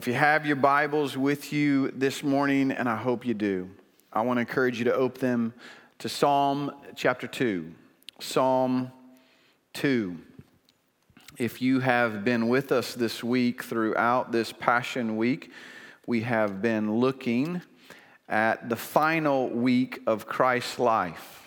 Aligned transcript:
If 0.00 0.06
you 0.06 0.14
have 0.14 0.46
your 0.46 0.56
Bibles 0.56 1.14
with 1.14 1.52
you 1.52 1.90
this 1.90 2.22
morning, 2.22 2.70
and 2.70 2.88
I 2.88 2.96
hope 2.96 3.26
you 3.26 3.34
do, 3.34 3.68
I 4.10 4.22
want 4.22 4.38
to 4.38 4.40
encourage 4.40 4.78
you 4.78 4.86
to 4.86 4.94
open 4.94 5.20
them 5.20 5.54
to 5.98 6.08
Psalm 6.08 6.72
chapter 6.96 7.26
2. 7.26 7.70
Psalm 8.18 8.92
2. 9.74 10.16
If 11.36 11.60
you 11.60 11.80
have 11.80 12.24
been 12.24 12.48
with 12.48 12.72
us 12.72 12.94
this 12.94 13.22
week 13.22 13.62
throughout 13.62 14.32
this 14.32 14.54
Passion 14.54 15.18
Week, 15.18 15.52
we 16.06 16.22
have 16.22 16.62
been 16.62 16.96
looking 16.96 17.60
at 18.26 18.70
the 18.70 18.76
final 18.76 19.50
week 19.50 20.00
of 20.06 20.24
Christ's 20.24 20.78
life. 20.78 21.39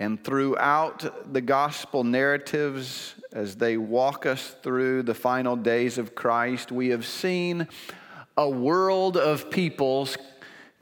And 0.00 0.22
throughout 0.22 1.32
the 1.32 1.40
gospel 1.40 2.04
narratives, 2.04 3.14
as 3.32 3.56
they 3.56 3.76
walk 3.76 4.26
us 4.26 4.54
through 4.62 5.02
the 5.02 5.14
final 5.14 5.56
days 5.56 5.98
of 5.98 6.14
Christ, 6.14 6.70
we 6.70 6.88
have 6.90 7.04
seen 7.04 7.66
a 8.36 8.48
world 8.48 9.16
of 9.16 9.50
peoples 9.50 10.16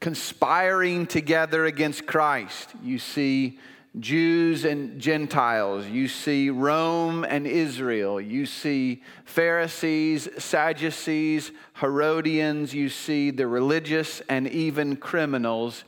conspiring 0.00 1.06
together 1.06 1.64
against 1.64 2.06
Christ. 2.06 2.70
You 2.82 2.98
see 2.98 3.58
Jews 3.98 4.66
and 4.66 5.00
Gentiles. 5.00 5.86
You 5.86 6.06
see 6.08 6.50
Rome 6.50 7.24
and 7.24 7.46
Israel. 7.46 8.20
You 8.20 8.44
see 8.44 9.02
Pharisees, 9.24 10.28
Sadducees, 10.36 11.50
Herodians. 11.80 12.74
You 12.74 12.90
see 12.90 13.30
the 13.30 13.46
religious 13.46 14.20
and 14.28 14.46
even 14.48 14.96
criminals 14.96 15.84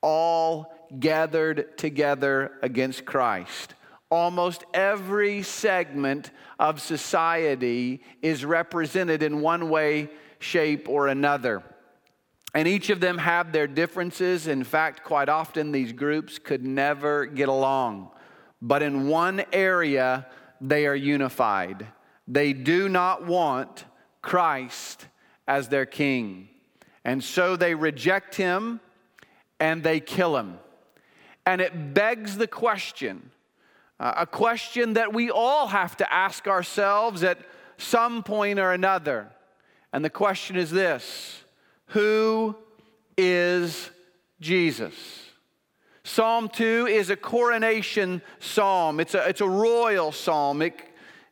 all 0.00 0.72
gathered 0.98 1.76
together 1.78 2.52
against 2.62 3.04
Christ. 3.04 3.74
Almost 4.10 4.64
every 4.74 5.42
segment 5.42 6.30
of 6.58 6.80
society 6.80 8.02
is 8.20 8.44
represented 8.44 9.22
in 9.22 9.40
one 9.40 9.70
way, 9.70 10.10
shape, 10.38 10.88
or 10.88 11.08
another. 11.08 11.62
And 12.54 12.68
each 12.68 12.90
of 12.90 13.00
them 13.00 13.16
have 13.18 13.52
their 13.52 13.66
differences. 13.66 14.46
In 14.46 14.64
fact, 14.64 15.04
quite 15.04 15.30
often 15.30 15.72
these 15.72 15.92
groups 15.92 16.38
could 16.38 16.64
never 16.64 17.24
get 17.24 17.48
along. 17.48 18.10
But 18.60 18.82
in 18.82 19.08
one 19.08 19.44
area, 19.52 20.26
they 20.60 20.86
are 20.86 20.94
unified. 20.94 21.86
They 22.28 22.52
do 22.52 22.88
not 22.88 23.26
want 23.26 23.84
Christ 24.20 25.06
as 25.48 25.68
their 25.68 25.86
king. 25.86 26.48
And 27.04 27.24
so 27.24 27.56
they 27.56 27.74
reject 27.74 28.34
him 28.34 28.80
and 29.58 29.82
they 29.82 30.00
kill 30.00 30.36
him. 30.36 30.58
And 31.44 31.60
it 31.60 31.94
begs 31.94 32.36
the 32.36 32.46
question 32.46 33.30
uh, 34.02 34.14
a 34.16 34.26
question 34.26 34.94
that 34.94 35.12
we 35.12 35.30
all 35.30 35.68
have 35.68 35.96
to 35.96 36.12
ask 36.12 36.48
ourselves 36.48 37.22
at 37.22 37.38
some 37.76 38.24
point 38.24 38.58
or 38.58 38.72
another. 38.72 39.28
And 39.92 40.04
the 40.04 40.10
question 40.10 40.56
is 40.56 40.72
this 40.72 41.44
who 41.86 42.56
is 43.16 43.90
Jesus? 44.40 44.94
Psalm 46.02 46.48
2 46.48 46.88
is 46.88 47.10
a 47.10 47.16
coronation 47.16 48.22
psalm, 48.40 48.98
it's 48.98 49.14
a, 49.14 49.28
it's 49.28 49.40
a 49.40 49.48
royal 49.48 50.10
psalm. 50.10 50.62
It, 50.62 50.74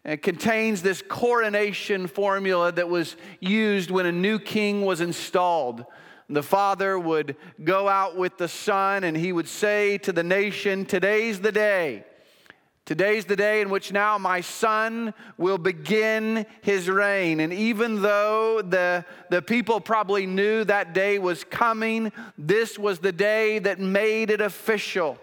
it 0.05 0.23
contains 0.23 0.81
this 0.81 1.03
coronation 1.03 2.07
formula 2.07 2.73
that 2.73 2.89
was 2.89 3.17
used 3.41 3.91
when 3.91 4.07
a 4.07 4.13
new 4.13 4.39
king 4.39 4.83
was 4.83 5.01
installed. 5.01 5.85
The 6.31 6.43
father 6.43 6.99
would 6.99 7.37
go 7.63 7.89
out 7.89 8.17
with 8.17 8.39
the 8.39 8.49
son 8.49 9.05
and 9.05 9.17
he 9.17 9.33
would 9.33 9.49
say 9.49 9.99
to 9.99 10.13
the 10.13 10.23
nation, 10.23 10.87
Today's 10.87 11.41
the 11.41 11.53
day 11.53 12.05
Today's 12.91 13.25
the 13.25 13.37
day 13.37 13.61
in 13.61 13.71
which 13.71 13.93
now 13.93 14.19
my 14.19 14.41
son 14.41 15.15
will 15.39 15.59
begin 15.59 16.45
his 16.61 16.91
reign. 16.91 17.39
And 17.39 17.53
even 17.53 18.03
though 18.03 18.63
the, 18.63 19.05
the 19.29 19.41
people 19.43 19.81
probably 19.81 20.27
knew 20.27 20.65
that 20.65 20.93
day 20.93 21.21
was 21.21 21.45
coming, 21.45 22.11
this 22.37 22.77
was 22.81 22.99
the 22.99 23.13
day 23.13 23.61
that 23.61 23.79
made 23.79 24.29
it 24.31 24.41
official. 24.41 25.19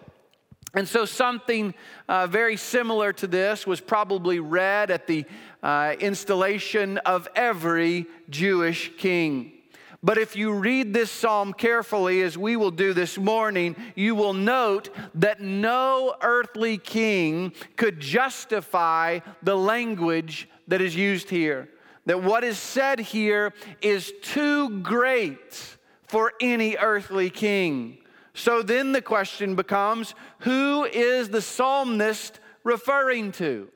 And 0.75 0.87
so, 0.87 1.03
something 1.03 1.73
uh, 2.07 2.27
very 2.27 2.55
similar 2.55 3.11
to 3.11 3.27
this 3.27 3.67
was 3.67 3.81
probably 3.81 4.39
read 4.39 4.89
at 4.89 5.05
the 5.05 5.25
uh, 5.61 5.95
installation 5.99 6.99
of 6.99 7.27
every 7.35 8.05
Jewish 8.29 8.93
king. 8.97 9.56
But 10.03 10.17
if 10.17 10.35
you 10.35 10.53
read 10.53 10.93
this 10.93 11.09
psalm 11.09 11.53
carefully, 11.53 12.21
as 12.21 12.37
we 12.37 12.55
will 12.55 12.71
do 12.71 12.93
this 12.93 13.17
morning, 13.17 13.75
you 13.95 14.13
will 14.13 14.33
note 14.33 14.89
that 15.15 15.41
no 15.41 16.15
earthly 16.21 16.77
king 16.77 17.51
could 17.75 17.99
justify 17.99 19.19
the 19.41 19.57
language 19.57 20.47
that 20.67 20.81
is 20.81 20.95
used 20.95 21.29
here. 21.29 21.69
That 22.05 22.23
what 22.23 22.43
is 22.43 22.57
said 22.57 22.99
here 22.99 23.53
is 23.81 24.13
too 24.21 24.81
great 24.81 25.77
for 26.07 26.31
any 26.39 26.77
earthly 26.77 27.29
king. 27.29 27.97
So 28.33 28.61
then 28.61 28.91
the 28.91 29.01
question 29.01 29.55
becomes 29.55 30.13
who 30.39 30.85
is 30.85 31.29
the 31.29 31.41
psalmist 31.41 32.39
referring 32.63 33.31
to? 33.33 33.69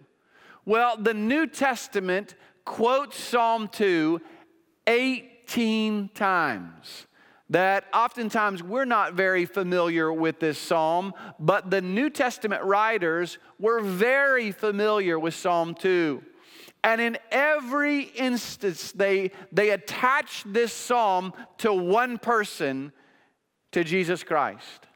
Well, 0.66 0.98
the 0.98 1.16
New 1.16 1.48
Testament 1.48 2.36
quotes 2.64 3.20
Psalm 3.20 3.68
2 3.68 4.22
eight 4.88 5.31
18 5.52 6.10
times. 6.10 7.08
That 7.50 7.84
oftentimes 7.94 8.64
we're 8.64 8.86
not 8.86 9.14
very 9.14 9.46
familiar 9.46 10.12
with 10.14 10.40
this 10.40 10.58
psalm, 10.58 11.14
but 11.38 11.70
the 11.70 11.82
New 11.82 12.10
Testament 12.10 12.64
writers 12.64 13.38
were 13.60 13.82
very 13.82 14.52
familiar 14.52 15.20
with 15.20 15.34
Psalm 15.34 15.76
2. 15.76 16.24
And 16.84 17.02
in 17.02 17.18
every 17.30 18.04
instance, 18.04 18.94
they, 18.94 19.32
they 19.52 19.72
attach 19.72 20.44
this 20.46 20.72
psalm 20.72 21.34
to 21.58 21.74
one 21.74 22.18
person, 22.18 22.94
to 23.74 23.84
Jesus 23.84 24.24
Christ. 24.24 24.88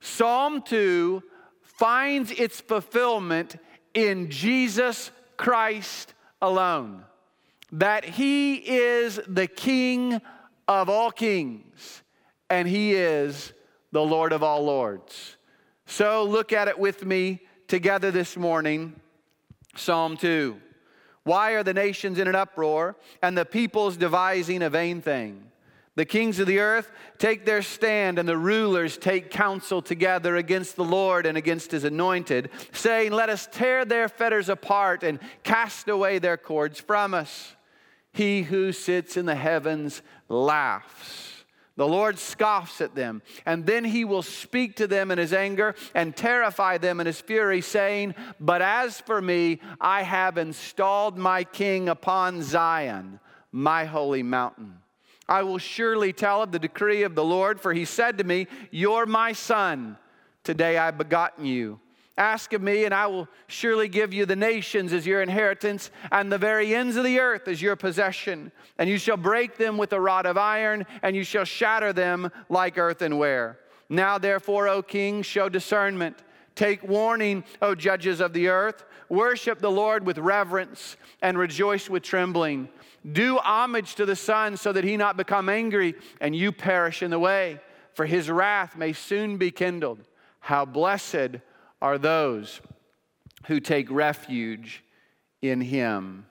Psalm 0.00 0.62
2 0.62 1.22
finds 1.62 2.30
its 2.30 2.60
fulfillment 2.60 3.56
in 3.94 4.30
Jesus 4.30 5.10
Christ 5.36 6.14
alone 6.40 7.04
that 7.74 8.04
he 8.04 8.54
is 8.54 9.20
the 9.26 9.48
King 9.48 10.20
of 10.68 10.88
all 10.88 11.10
kings 11.10 12.02
and 12.48 12.68
he 12.68 12.94
is 12.94 13.52
the 13.90 14.02
Lord 14.02 14.32
of 14.32 14.44
all 14.44 14.64
lords. 14.64 15.36
So 15.86 16.22
look 16.24 16.52
at 16.52 16.68
it 16.68 16.78
with 16.78 17.04
me 17.04 17.40
together 17.66 18.12
this 18.12 18.36
morning. 18.36 18.94
Psalm 19.74 20.16
2. 20.16 20.56
Why 21.24 21.52
are 21.52 21.64
the 21.64 21.74
nations 21.74 22.18
in 22.18 22.28
an 22.28 22.36
uproar 22.36 22.96
and 23.22 23.36
the 23.36 23.44
peoples 23.44 23.96
devising 23.96 24.62
a 24.62 24.70
vain 24.70 25.00
thing? 25.00 25.50
The 25.96 26.04
kings 26.04 26.38
of 26.38 26.46
the 26.46 26.58
earth 26.60 26.90
take 27.18 27.44
their 27.44 27.62
stand, 27.62 28.18
and 28.18 28.28
the 28.28 28.36
rulers 28.36 28.98
take 28.98 29.30
counsel 29.30 29.80
together 29.80 30.36
against 30.36 30.74
the 30.76 30.84
Lord 30.84 31.24
and 31.24 31.38
against 31.38 31.70
his 31.70 31.84
anointed, 31.84 32.50
saying, 32.72 33.12
Let 33.12 33.28
us 33.28 33.48
tear 33.50 33.84
their 33.84 34.08
fetters 34.08 34.48
apart 34.48 35.04
and 35.04 35.20
cast 35.44 35.88
away 35.88 36.18
their 36.18 36.36
cords 36.36 36.80
from 36.80 37.14
us. 37.14 37.54
He 38.14 38.42
who 38.42 38.72
sits 38.72 39.16
in 39.16 39.26
the 39.26 39.34
heavens 39.34 40.00
laughs. 40.28 41.44
The 41.76 41.86
Lord 41.86 42.20
scoffs 42.20 42.80
at 42.80 42.94
them, 42.94 43.20
and 43.44 43.66
then 43.66 43.84
he 43.84 44.04
will 44.04 44.22
speak 44.22 44.76
to 44.76 44.86
them 44.86 45.10
in 45.10 45.18
his 45.18 45.32
anger 45.32 45.74
and 45.92 46.14
terrify 46.14 46.78
them 46.78 47.00
in 47.00 47.06
his 47.06 47.20
fury, 47.20 47.60
saying, 47.60 48.14
But 48.38 48.62
as 48.62 49.00
for 49.00 49.20
me, 49.20 49.60
I 49.80 50.04
have 50.04 50.38
installed 50.38 51.18
my 51.18 51.42
king 51.42 51.88
upon 51.88 52.44
Zion, 52.44 53.18
my 53.50 53.84
holy 53.84 54.22
mountain. 54.22 54.78
I 55.28 55.42
will 55.42 55.58
surely 55.58 56.12
tell 56.12 56.44
of 56.44 56.52
the 56.52 56.60
decree 56.60 57.02
of 57.02 57.16
the 57.16 57.24
Lord, 57.24 57.60
for 57.60 57.72
he 57.72 57.84
said 57.84 58.18
to 58.18 58.24
me, 58.24 58.46
You're 58.70 59.06
my 59.06 59.32
son. 59.32 59.98
Today 60.44 60.78
I 60.78 60.92
begotten 60.92 61.46
you. 61.46 61.80
Ask 62.16 62.52
of 62.52 62.62
me, 62.62 62.84
and 62.84 62.94
I 62.94 63.08
will 63.08 63.28
surely 63.48 63.88
give 63.88 64.14
you 64.14 64.24
the 64.24 64.36
nations 64.36 64.92
as 64.92 65.04
your 65.04 65.20
inheritance, 65.20 65.90
and 66.12 66.30
the 66.30 66.38
very 66.38 66.72
ends 66.72 66.94
of 66.94 67.02
the 67.02 67.18
earth 67.18 67.48
as 67.48 67.60
your 67.60 67.74
possession. 67.74 68.52
And 68.78 68.88
you 68.88 68.98
shall 68.98 69.16
break 69.16 69.56
them 69.56 69.76
with 69.76 69.92
a 69.92 70.00
rod 70.00 70.24
of 70.24 70.38
iron, 70.38 70.86
and 71.02 71.16
you 71.16 71.24
shall 71.24 71.44
shatter 71.44 71.92
them 71.92 72.30
like 72.48 72.78
earthenware. 72.78 73.58
Now, 73.88 74.18
therefore, 74.18 74.68
O 74.68 74.80
king, 74.80 75.22
show 75.22 75.48
discernment. 75.48 76.16
Take 76.54 76.84
warning, 76.84 77.42
O 77.60 77.74
judges 77.74 78.20
of 78.20 78.32
the 78.32 78.46
earth. 78.46 78.84
Worship 79.08 79.58
the 79.58 79.70
Lord 79.70 80.06
with 80.06 80.18
reverence, 80.18 80.96
and 81.20 81.36
rejoice 81.36 81.90
with 81.90 82.04
trembling. 82.04 82.68
Do 83.10 83.38
homage 83.38 83.96
to 83.96 84.06
the 84.06 84.16
Son, 84.16 84.56
so 84.56 84.72
that 84.72 84.84
he 84.84 84.96
not 84.96 85.16
become 85.16 85.48
angry, 85.48 85.96
and 86.20 86.34
you 86.34 86.52
perish 86.52 87.02
in 87.02 87.10
the 87.10 87.18
way, 87.18 87.60
for 87.92 88.06
his 88.06 88.30
wrath 88.30 88.76
may 88.76 88.92
soon 88.92 89.36
be 89.36 89.50
kindled. 89.50 89.98
How 90.38 90.64
blessed 90.64 91.40
are 91.84 91.98
those 91.98 92.60
who 93.48 93.60
take 93.60 93.90
refuge 93.90 94.82
in 95.42 95.60
Him. 95.60 96.26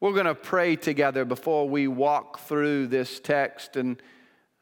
We're 0.00 0.12
going 0.12 0.26
to 0.26 0.34
pray 0.34 0.76
together 0.76 1.24
before 1.24 1.64
we 1.76 1.88
walk 1.88 2.40
through 2.40 2.88
this 2.88 3.20
text. 3.20 3.76
And 3.76 4.02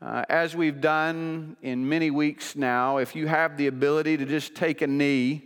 uh, 0.00 0.22
as 0.28 0.54
we've 0.54 0.80
done 0.80 1.56
in 1.62 1.88
many 1.88 2.10
weeks 2.10 2.54
now, 2.54 2.98
if 2.98 3.16
you 3.16 3.26
have 3.26 3.56
the 3.56 3.66
ability 3.66 4.16
to 4.18 4.24
just 4.24 4.54
take 4.54 4.82
a 4.82 4.86
knee, 4.86 5.42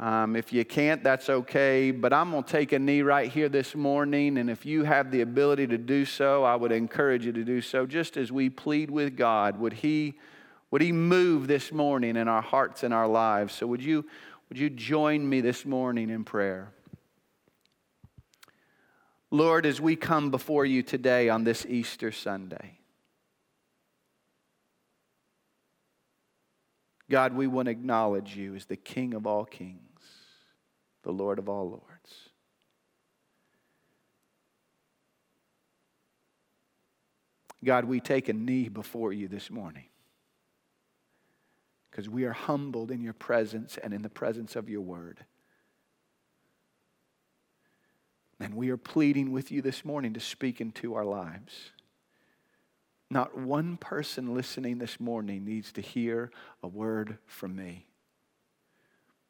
Um, 0.00 0.36
if 0.36 0.52
you 0.52 0.64
can't, 0.64 1.02
that's 1.02 1.28
okay. 1.28 1.90
But 1.90 2.12
I'm 2.12 2.30
going 2.30 2.44
to 2.44 2.52
take 2.58 2.76
a 2.76 2.78
knee 2.78 3.02
right 3.02 3.32
here 3.36 3.48
this 3.48 3.74
morning. 3.74 4.38
And 4.38 4.48
if 4.48 4.64
you 4.64 4.84
have 4.84 5.10
the 5.10 5.22
ability 5.22 5.66
to 5.74 5.78
do 5.78 6.04
so, 6.04 6.30
I 6.44 6.54
would 6.60 6.72
encourage 6.72 7.26
you 7.26 7.32
to 7.32 7.44
do 7.44 7.60
so. 7.60 7.86
Just 7.86 8.16
as 8.16 8.30
we 8.30 8.48
plead 8.50 8.90
with 8.90 9.16
God, 9.16 9.58
would 9.58 9.72
He, 9.84 10.14
would 10.70 10.82
he 10.82 10.92
move 10.92 11.46
this 11.46 11.72
morning 11.72 12.16
in 12.16 12.28
our 12.28 12.42
hearts 12.42 12.82
and 12.82 12.92
our 12.92 13.06
lives? 13.06 13.54
So 13.54 13.66
would 13.66 13.82
you, 13.82 14.04
would 14.48 14.58
you 14.58 14.68
join 14.68 15.28
me 15.28 15.40
this 15.40 15.64
morning 15.64 16.10
in 16.10 16.24
prayer? 16.24 16.72
Lord, 19.30 19.66
as 19.66 19.80
we 19.80 19.96
come 19.96 20.30
before 20.30 20.64
you 20.64 20.82
today 20.82 21.28
on 21.28 21.44
this 21.44 21.66
Easter 21.66 22.12
Sunday, 22.12 22.78
God, 27.10 27.34
we 27.34 27.46
want 27.46 27.66
to 27.66 27.72
acknowledge 27.72 28.36
you 28.36 28.54
as 28.54 28.66
the 28.66 28.76
King 28.76 29.14
of 29.14 29.26
all 29.26 29.44
kings 29.44 29.82
the 31.04 31.12
Lord 31.12 31.38
of 31.38 31.48
all 31.48 31.70
lords. 31.70 32.28
God, 37.64 37.86
we 37.86 37.98
take 37.98 38.28
a 38.28 38.32
knee 38.32 38.68
before 38.68 39.12
you 39.12 39.26
this 39.26 39.50
morning 39.50 39.87
because 41.98 42.08
we 42.08 42.22
are 42.22 42.32
humbled 42.32 42.92
in 42.92 43.02
your 43.02 43.12
presence 43.12 43.76
and 43.82 43.92
in 43.92 44.02
the 44.02 44.08
presence 44.08 44.54
of 44.54 44.68
your 44.68 44.82
word. 44.82 45.18
And 48.38 48.54
we 48.54 48.70
are 48.70 48.76
pleading 48.76 49.32
with 49.32 49.50
you 49.50 49.62
this 49.62 49.84
morning 49.84 50.14
to 50.14 50.20
speak 50.20 50.60
into 50.60 50.94
our 50.94 51.04
lives. 51.04 51.72
Not 53.10 53.36
one 53.36 53.78
person 53.78 54.32
listening 54.32 54.78
this 54.78 55.00
morning 55.00 55.44
needs 55.44 55.72
to 55.72 55.80
hear 55.80 56.30
a 56.62 56.68
word 56.68 57.18
from 57.26 57.56
me, 57.56 57.88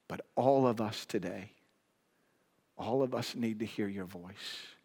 but 0.07 0.21
all 0.37 0.67
of 0.67 0.79
us 0.79 1.07
today 1.07 1.53
all 2.77 3.03
of 3.03 3.15
us 3.15 3.35
need 3.35 3.61
to 3.61 3.67
hear 3.67 3.89
your 3.89 4.05
voice. 4.05 4.77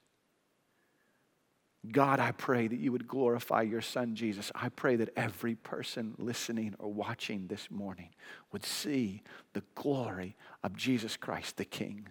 God, 1.91 2.21
I 2.21 2.31
pray 2.31 2.67
that 2.67 2.79
you 2.79 2.93
would 2.93 3.07
glorify 3.07 3.61
your 3.61 3.81
son 3.81 4.15
Jesus. 4.15 4.51
I 4.55 4.69
pray 4.69 4.95
that 4.95 5.11
every 5.17 5.55
person 5.55 6.15
listening 6.17 6.75
or 6.79 6.91
watching 6.91 7.47
this 7.47 7.69
morning 7.69 8.09
would 8.53 8.65
see 8.65 9.21
the 9.51 9.63
glory 9.75 10.37
of 10.63 10.77
Jesus 10.77 11.17
Christ, 11.17 11.57
the 11.57 11.65
King, 11.65 12.07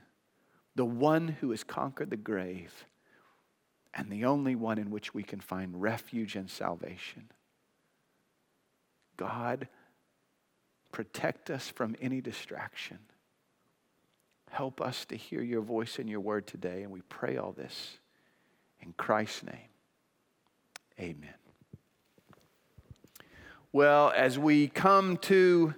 the 0.74 0.84
one 0.84 1.28
who 1.40 1.50
has 1.50 1.64
conquered 1.64 2.10
the 2.10 2.16
grave, 2.18 2.84
and 3.94 4.10
the 4.10 4.26
only 4.26 4.54
one 4.54 4.78
in 4.78 4.90
which 4.90 5.14
we 5.14 5.22
can 5.22 5.40
find 5.40 5.80
refuge 5.80 6.36
and 6.36 6.50
salvation. 6.50 7.30
God, 9.16 9.68
protect 10.90 11.50
us 11.50 11.68
from 11.68 11.96
any 12.00 12.20
distraction. 12.20 12.98
Help 14.50 14.82
us 14.82 15.06
to 15.06 15.16
hear 15.16 15.42
your 15.42 15.62
voice 15.62 15.98
and 15.98 16.08
your 16.08 16.20
word 16.20 16.46
today. 16.46 16.82
And 16.82 16.90
we 16.90 17.00
pray 17.02 17.38
all 17.38 17.52
this 17.52 17.98
in 18.82 18.92
Christ's 18.94 19.44
name. 19.44 19.68
Amen. 21.00 21.34
Well, 23.72 24.12
as 24.14 24.38
we 24.38 24.68
come 24.68 25.16
to 25.18 25.74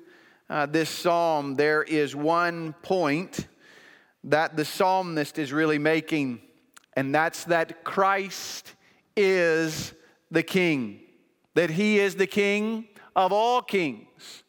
uh, 0.51 0.67
this 0.67 0.91
psalm, 0.91 1.55
there 1.55 1.83
is 1.83 2.17
one 2.17 2.75
point 2.83 3.47
that 4.25 4.57
the 4.57 4.65
psalmist 4.65 5.39
is 5.39 5.53
really 5.53 5.79
making, 5.79 6.41
and 6.95 7.15
that's 7.15 7.45
that 7.45 7.85
Christ 7.85 8.75
is 9.17 9.95
the 10.31 10.43
King, 10.43 11.01
that 11.55 11.71
He 11.71 12.01
is 12.01 12.17
the 12.17 12.27
King 12.27 12.89
of 13.15 13.33
all 13.33 13.63
kings. 13.63 14.43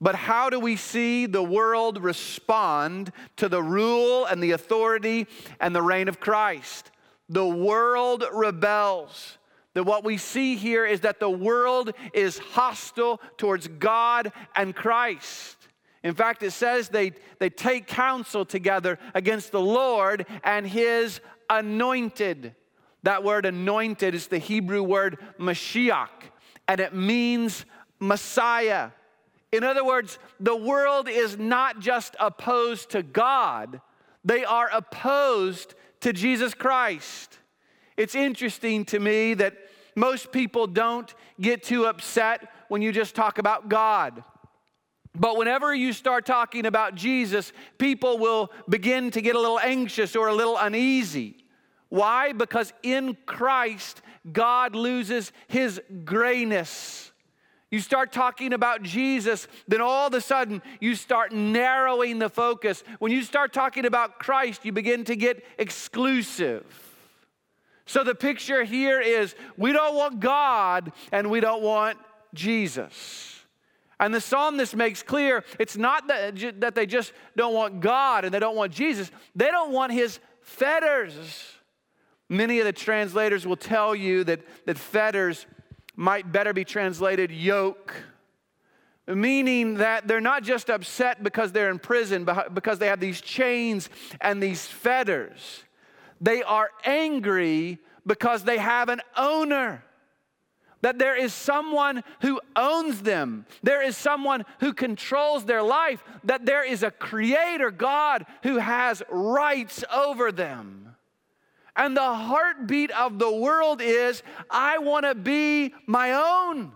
But 0.00 0.14
how 0.14 0.50
do 0.50 0.60
we 0.60 0.76
see 0.76 1.26
the 1.26 1.42
world 1.42 2.02
respond 2.02 3.12
to 3.36 3.48
the 3.48 3.62
rule 3.62 4.26
and 4.26 4.42
the 4.42 4.52
authority 4.52 5.26
and 5.58 5.74
the 5.74 5.82
reign 5.82 6.08
of 6.08 6.20
Christ? 6.20 6.90
The 7.28 7.46
world 7.46 8.24
rebels. 8.32 9.38
That 9.74 9.84
what 9.84 10.04
we 10.04 10.16
see 10.16 10.56
here 10.56 10.86
is 10.86 11.00
that 11.00 11.20
the 11.20 11.28
world 11.28 11.92
is 12.14 12.38
hostile 12.38 13.20
towards 13.36 13.68
God 13.68 14.32
and 14.54 14.74
Christ. 14.74 15.68
In 16.02 16.14
fact, 16.14 16.42
it 16.42 16.52
says 16.52 16.88
they, 16.88 17.12
they 17.40 17.50
take 17.50 17.86
counsel 17.86 18.46
together 18.46 18.98
against 19.12 19.52
the 19.52 19.60
Lord 19.60 20.24
and 20.44 20.66
his 20.66 21.20
anointed. 21.50 22.54
That 23.02 23.22
word 23.22 23.44
anointed 23.44 24.14
is 24.14 24.28
the 24.28 24.38
Hebrew 24.38 24.82
word 24.82 25.18
Mashiach, 25.38 26.30
and 26.66 26.80
it 26.80 26.94
means 26.94 27.64
Messiah. 28.00 28.90
In 29.52 29.62
other 29.62 29.84
words, 29.84 30.18
the 30.40 30.56
world 30.56 31.08
is 31.08 31.38
not 31.38 31.80
just 31.80 32.16
opposed 32.18 32.90
to 32.90 33.02
God, 33.02 33.80
they 34.24 34.44
are 34.44 34.70
opposed 34.72 35.74
to 36.06 36.12
Jesus 36.12 36.54
Christ. 36.54 37.40
It's 37.96 38.14
interesting 38.14 38.84
to 38.84 39.00
me 39.00 39.34
that 39.34 39.56
most 39.96 40.30
people 40.30 40.68
don't 40.68 41.12
get 41.40 41.64
too 41.64 41.86
upset 41.86 42.48
when 42.68 42.80
you 42.80 42.92
just 42.92 43.16
talk 43.16 43.38
about 43.38 43.68
God. 43.68 44.22
But 45.16 45.36
whenever 45.36 45.74
you 45.74 45.92
start 45.92 46.24
talking 46.24 46.64
about 46.64 46.94
Jesus, 46.94 47.52
people 47.76 48.18
will 48.18 48.52
begin 48.68 49.10
to 49.10 49.20
get 49.20 49.34
a 49.34 49.40
little 49.40 49.58
anxious 49.58 50.14
or 50.14 50.28
a 50.28 50.32
little 50.32 50.56
uneasy. 50.56 51.38
Why? 51.88 52.30
Because 52.30 52.72
in 52.84 53.16
Christ, 53.26 54.00
God 54.32 54.76
loses 54.76 55.32
his 55.48 55.80
grayness. 56.04 57.05
You 57.76 57.82
start 57.82 58.10
talking 58.10 58.54
about 58.54 58.82
Jesus, 58.82 59.46
then 59.68 59.82
all 59.82 60.06
of 60.06 60.14
a 60.14 60.20
sudden 60.22 60.62
you 60.80 60.94
start 60.94 61.32
narrowing 61.32 62.18
the 62.18 62.30
focus. 62.30 62.82
When 63.00 63.12
you 63.12 63.20
start 63.22 63.52
talking 63.52 63.84
about 63.84 64.18
Christ, 64.18 64.64
you 64.64 64.72
begin 64.72 65.04
to 65.04 65.14
get 65.14 65.44
exclusive. 65.58 66.64
So 67.84 68.02
the 68.02 68.14
picture 68.14 68.64
here 68.64 68.98
is 68.98 69.34
we 69.58 69.72
don't 69.72 69.94
want 69.94 70.20
God 70.20 70.90
and 71.12 71.30
we 71.30 71.40
don't 71.40 71.62
want 71.62 71.98
Jesus. 72.32 73.44
And 74.00 74.14
the 74.14 74.22
psalmist 74.22 74.74
makes 74.74 75.02
clear 75.02 75.44
it's 75.60 75.76
not 75.76 76.08
that, 76.08 76.60
that 76.60 76.74
they 76.74 76.86
just 76.86 77.12
don't 77.36 77.52
want 77.52 77.80
God 77.80 78.24
and 78.24 78.32
they 78.32 78.40
don't 78.40 78.56
want 78.56 78.72
Jesus, 78.72 79.10
they 79.34 79.50
don't 79.50 79.70
want 79.70 79.92
his 79.92 80.18
fetters. 80.40 81.14
Many 82.30 82.58
of 82.58 82.64
the 82.64 82.72
translators 82.72 83.46
will 83.46 83.54
tell 83.54 83.94
you 83.94 84.24
that, 84.24 84.40
that 84.64 84.78
fetters 84.78 85.44
might 85.96 86.30
better 86.30 86.52
be 86.52 86.64
translated 86.64 87.32
yoke, 87.32 87.94
meaning 89.08 89.74
that 89.74 90.06
they're 90.06 90.20
not 90.20 90.42
just 90.42 90.68
upset 90.68 91.22
because 91.22 91.52
they're 91.52 91.70
in 91.70 91.78
prison, 91.78 92.28
because 92.52 92.78
they 92.78 92.88
have 92.88 93.00
these 93.00 93.20
chains 93.20 93.88
and 94.20 94.42
these 94.42 94.66
fetters. 94.66 95.64
They 96.20 96.42
are 96.42 96.70
angry 96.84 97.78
because 98.06 98.44
they 98.44 98.58
have 98.58 98.88
an 98.88 99.00
owner. 99.16 99.82
That 100.82 100.98
there 100.98 101.16
is 101.16 101.32
someone 101.32 102.04
who 102.20 102.40
owns 102.54 103.02
them. 103.02 103.46
There 103.62 103.82
is 103.82 103.96
someone 103.96 104.44
who 104.60 104.72
controls 104.72 105.44
their 105.44 105.62
life. 105.62 106.04
That 106.24 106.44
there 106.46 106.62
is 106.62 106.82
a 106.82 106.90
creator, 106.90 107.70
God, 107.70 108.26
who 108.42 108.58
has 108.58 109.02
rights 109.08 109.82
over 109.92 110.30
them. 110.30 110.85
And 111.76 111.96
the 111.96 112.14
heartbeat 112.14 112.90
of 112.92 113.18
the 113.18 113.30
world 113.30 113.82
is 113.82 114.22
I 114.50 114.78
want 114.78 115.04
to 115.04 115.14
be 115.14 115.74
my 115.86 116.12
own. 116.12 116.72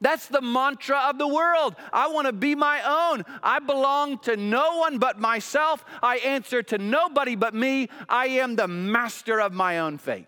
That's 0.00 0.26
the 0.26 0.42
mantra 0.42 0.98
of 1.08 1.18
the 1.18 1.28
world. 1.28 1.76
I 1.92 2.08
want 2.08 2.26
to 2.26 2.32
be 2.32 2.56
my 2.56 2.82
own. 3.12 3.22
I 3.40 3.60
belong 3.60 4.18
to 4.20 4.36
no 4.36 4.78
one 4.78 4.98
but 4.98 5.20
myself. 5.20 5.84
I 6.02 6.16
answer 6.16 6.60
to 6.64 6.78
nobody 6.78 7.36
but 7.36 7.54
me. 7.54 7.88
I 8.08 8.26
am 8.26 8.56
the 8.56 8.66
master 8.66 9.40
of 9.40 9.52
my 9.52 9.78
own 9.78 9.98
fate. 9.98 10.26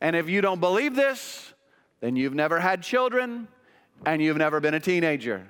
And 0.00 0.16
if 0.16 0.30
you 0.30 0.40
don't 0.40 0.60
believe 0.60 0.96
this, 0.96 1.52
then 2.00 2.16
you've 2.16 2.34
never 2.34 2.58
had 2.58 2.82
children 2.82 3.46
and 4.06 4.22
you've 4.22 4.38
never 4.38 4.58
been 4.58 4.74
a 4.74 4.80
teenager. 4.80 5.46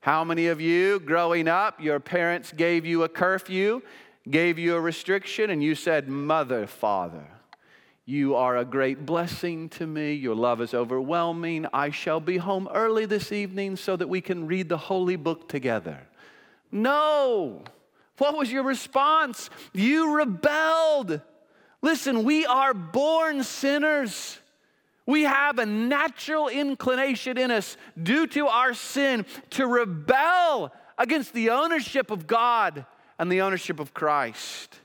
How 0.00 0.24
many 0.24 0.46
of 0.46 0.58
you, 0.58 1.00
growing 1.00 1.48
up, 1.48 1.82
your 1.82 2.00
parents 2.00 2.50
gave 2.52 2.86
you 2.86 3.02
a 3.02 3.10
curfew 3.10 3.82
gave 4.30 4.58
you 4.58 4.74
a 4.74 4.80
restriction 4.80 5.50
and 5.50 5.62
you 5.62 5.74
said, 5.74 6.08
Mother, 6.08 6.66
Father, 6.66 7.26
you 8.04 8.34
are 8.34 8.56
a 8.56 8.64
great 8.64 9.04
blessing 9.04 9.68
to 9.70 9.86
me. 9.86 10.14
Your 10.14 10.34
love 10.34 10.60
is 10.60 10.74
overwhelming. 10.74 11.66
I 11.72 11.90
shall 11.90 12.20
be 12.20 12.38
home 12.38 12.68
early 12.72 13.06
this 13.06 13.32
evening 13.32 13.76
so 13.76 13.96
that 13.96 14.08
we 14.08 14.20
can 14.20 14.46
read 14.46 14.68
the 14.68 14.78
holy 14.78 15.16
book 15.16 15.48
together. 15.48 16.06
No. 16.72 17.64
What 18.18 18.36
was 18.36 18.50
your 18.50 18.62
response? 18.62 19.50
You 19.72 20.16
rebelled. 20.16 21.20
Listen, 21.82 22.24
we 22.24 22.46
are 22.46 22.74
born 22.74 23.44
sinners. 23.44 24.38
We 25.06 25.22
have 25.22 25.58
a 25.58 25.66
natural 25.66 26.48
inclination 26.48 27.38
in 27.38 27.50
us 27.50 27.76
due 28.02 28.26
to 28.28 28.46
our 28.48 28.74
sin 28.74 29.24
to 29.50 29.66
rebel 29.66 30.72
against 30.98 31.32
the 31.32 31.50
ownership 31.50 32.10
of 32.10 32.26
God 32.26 32.84
and 33.18 33.30
the 33.30 33.40
ownership 33.40 33.80
of 33.80 33.94
Christ. 33.94 34.78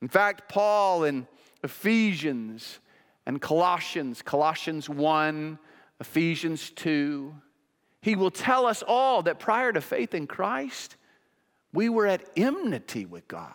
In 0.00 0.08
fact, 0.08 0.48
Paul 0.48 1.04
in 1.04 1.26
Ephesians 1.62 2.78
and 3.26 3.40
Colossians, 3.40 4.22
Colossians 4.22 4.88
1, 4.88 5.58
Ephesians 6.00 6.70
2, 6.70 7.34
he 8.00 8.16
will 8.16 8.30
tell 8.30 8.66
us 8.66 8.82
all 8.86 9.22
that 9.22 9.38
prior 9.38 9.72
to 9.72 9.80
faith 9.80 10.14
in 10.14 10.26
Christ, 10.26 10.96
we 11.72 11.88
were 11.88 12.06
at 12.06 12.24
enmity 12.36 13.04
with 13.04 13.28
God. 13.28 13.54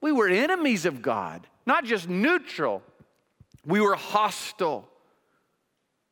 We 0.00 0.12
were 0.12 0.28
enemies 0.28 0.86
of 0.86 1.02
God, 1.02 1.46
not 1.66 1.84
just 1.84 2.08
neutral, 2.08 2.82
we 3.64 3.80
were 3.80 3.94
hostile. 3.94 4.88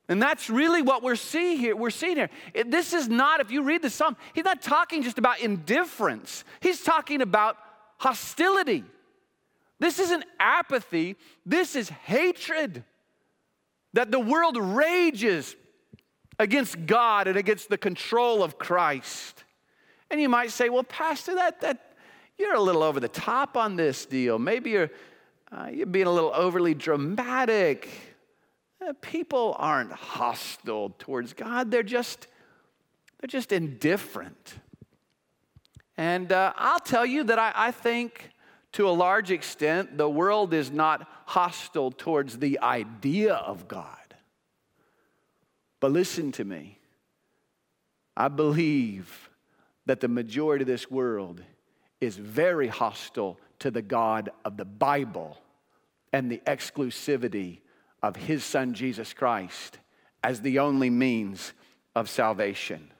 And 0.09 0.23
that's 0.23 0.49
really 0.49 0.81
what 0.81 1.03
we're 1.03 1.17
seeing 1.17 1.59
here. 1.59 1.77
We're 1.77 1.91
seeing 1.91 2.17
here. 2.17 2.31
This 2.67 2.95
is 2.95 3.09
not, 3.09 3.41
if 3.41 3.51
you 3.51 3.63
read 3.63 3.83
the 3.83 3.91
psalm, 3.91 4.17
he's 4.33 4.45
not 4.45 4.63
talking 4.63 5.03
just 5.03 5.19
about 5.19 5.41
indifference. 5.41 6.45
He's 6.61 6.83
talking 6.83 7.21
about 7.21 7.57
hostility. 7.99 8.85
This 9.81 9.99
isn't 9.99 10.25
apathy. 10.41 11.17
This 11.45 11.77
is 11.77 11.91
hatred. 11.91 12.85
That 13.93 14.11
the 14.11 14.19
world 14.19 14.57
rages 14.57 15.55
against 16.39 16.87
God 16.87 17.29
and 17.29 17.37
against 17.37 17.69
the 17.69 17.79
control 17.79 18.43
of 18.43 18.59
Christ. 18.59 19.45
And 20.11 20.21
you 20.21 20.29
might 20.29 20.53
say, 20.53 20.71
well, 20.71 20.85
Pastor, 20.85 21.35
that, 21.35 21.61
that 21.61 21.97
you're 22.39 22.55
a 22.55 22.61
little 22.61 22.83
over 22.83 22.99
the 22.99 23.09
top 23.09 23.57
on 23.57 23.77
this 23.77 24.07
deal. 24.07 24.39
Maybe 24.39 24.71
you're, 24.71 24.91
uh, 25.53 25.69
you're 25.71 25.87
being 25.87 26.07
a 26.07 26.13
little 26.13 26.33
overly 26.35 26.75
dramatic. 26.75 27.91
Uh, 28.81 28.93
people 29.01 29.57
aren't 29.59 29.93
hostile 29.93 30.95
towards 30.99 31.33
God, 31.33 31.71
they're 31.71 31.83
just, 31.83 32.27
they're 33.21 33.29
just 33.29 33.53
indifferent. 33.53 34.55
And 35.97 36.31
uh, 36.31 36.53
I'll 36.57 36.79
tell 36.79 37.05
you 37.05 37.25
that 37.25 37.39
I, 37.39 37.53
I 37.55 37.71
think 37.73 38.31
to 38.73 38.89
a 38.89 38.91
large 38.91 39.31
extent, 39.31 39.97
the 39.99 40.09
world 40.09 40.55
is 40.55 40.71
not 40.71 41.09
hostile 41.27 41.91
towards 41.91 42.39
the 42.39 42.61
idea 42.61 43.35
of 43.35 43.67
God. 43.67 44.15
But 45.81 45.93
listen 45.93 46.33
to 46.33 46.45
me. 46.45 46.79
I 48.17 48.29
believe 48.29 49.31
that 49.87 50.01
the 50.01 50.09
majority 50.09 50.63
of 50.63 50.69
this 50.69 50.91
world 50.91 51.43
is 52.01 52.17
very 52.17 52.69
hostile 52.69 53.39
to 53.61 53.71
the 53.71 53.83
God 53.83 54.31
of 54.45 54.57
the 54.57 54.65
Bible 54.65 55.39
and 56.13 56.31
the 56.31 56.43
exclusivity 56.47 57.61
of 58.03 58.17
his 58.17 58.45
son 58.45 58.75
Jesus 58.75 59.13
Christ 59.13 59.79
as 60.23 60.41
the 60.41 60.59
only 60.59 60.91
means 60.91 61.53
of 61.95 62.09
salvation. 62.09 62.91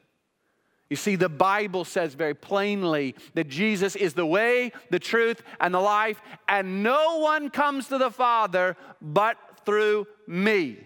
You 0.91 0.97
see, 0.97 1.17
the 1.17 1.29
Bible 1.29 1.85
says 1.85 2.15
very 2.15 2.35
plainly 2.35 3.15
that 3.35 3.49
Jesus 3.49 3.95
is 3.95 4.15
the 4.15 4.25
way, 4.25 4.73
the 4.91 4.99
truth, 4.99 5.43
and 5.61 5.75
the 5.75 5.81
life, 5.81 6.21
and 6.49 6.83
no 6.83 7.19
one 7.19 7.51
comes 7.51 7.89
to 7.89 7.99
the 7.99 8.11
Father 8.11 8.77
but 9.03 9.37
through 9.67 10.07
me. 10.27 10.79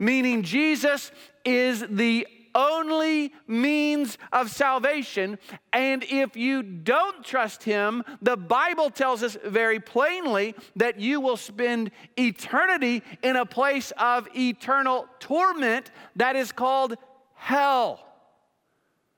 Meaning, 0.00 0.42
Jesus 0.42 1.12
is 1.44 1.84
the 1.88 2.26
only 2.54 3.32
means 3.46 4.18
of 4.32 4.50
salvation. 4.50 5.38
And 5.72 6.04
if 6.04 6.36
you 6.36 6.62
don't 6.62 7.24
trust 7.24 7.62
him, 7.62 8.02
the 8.22 8.36
Bible 8.36 8.90
tells 8.90 9.22
us 9.22 9.36
very 9.44 9.80
plainly 9.80 10.54
that 10.76 11.00
you 11.00 11.20
will 11.20 11.36
spend 11.36 11.90
eternity 12.16 13.02
in 13.22 13.36
a 13.36 13.46
place 13.46 13.92
of 13.98 14.28
eternal 14.36 15.06
torment 15.18 15.90
that 16.16 16.36
is 16.36 16.52
called 16.52 16.96
hell. 17.34 18.00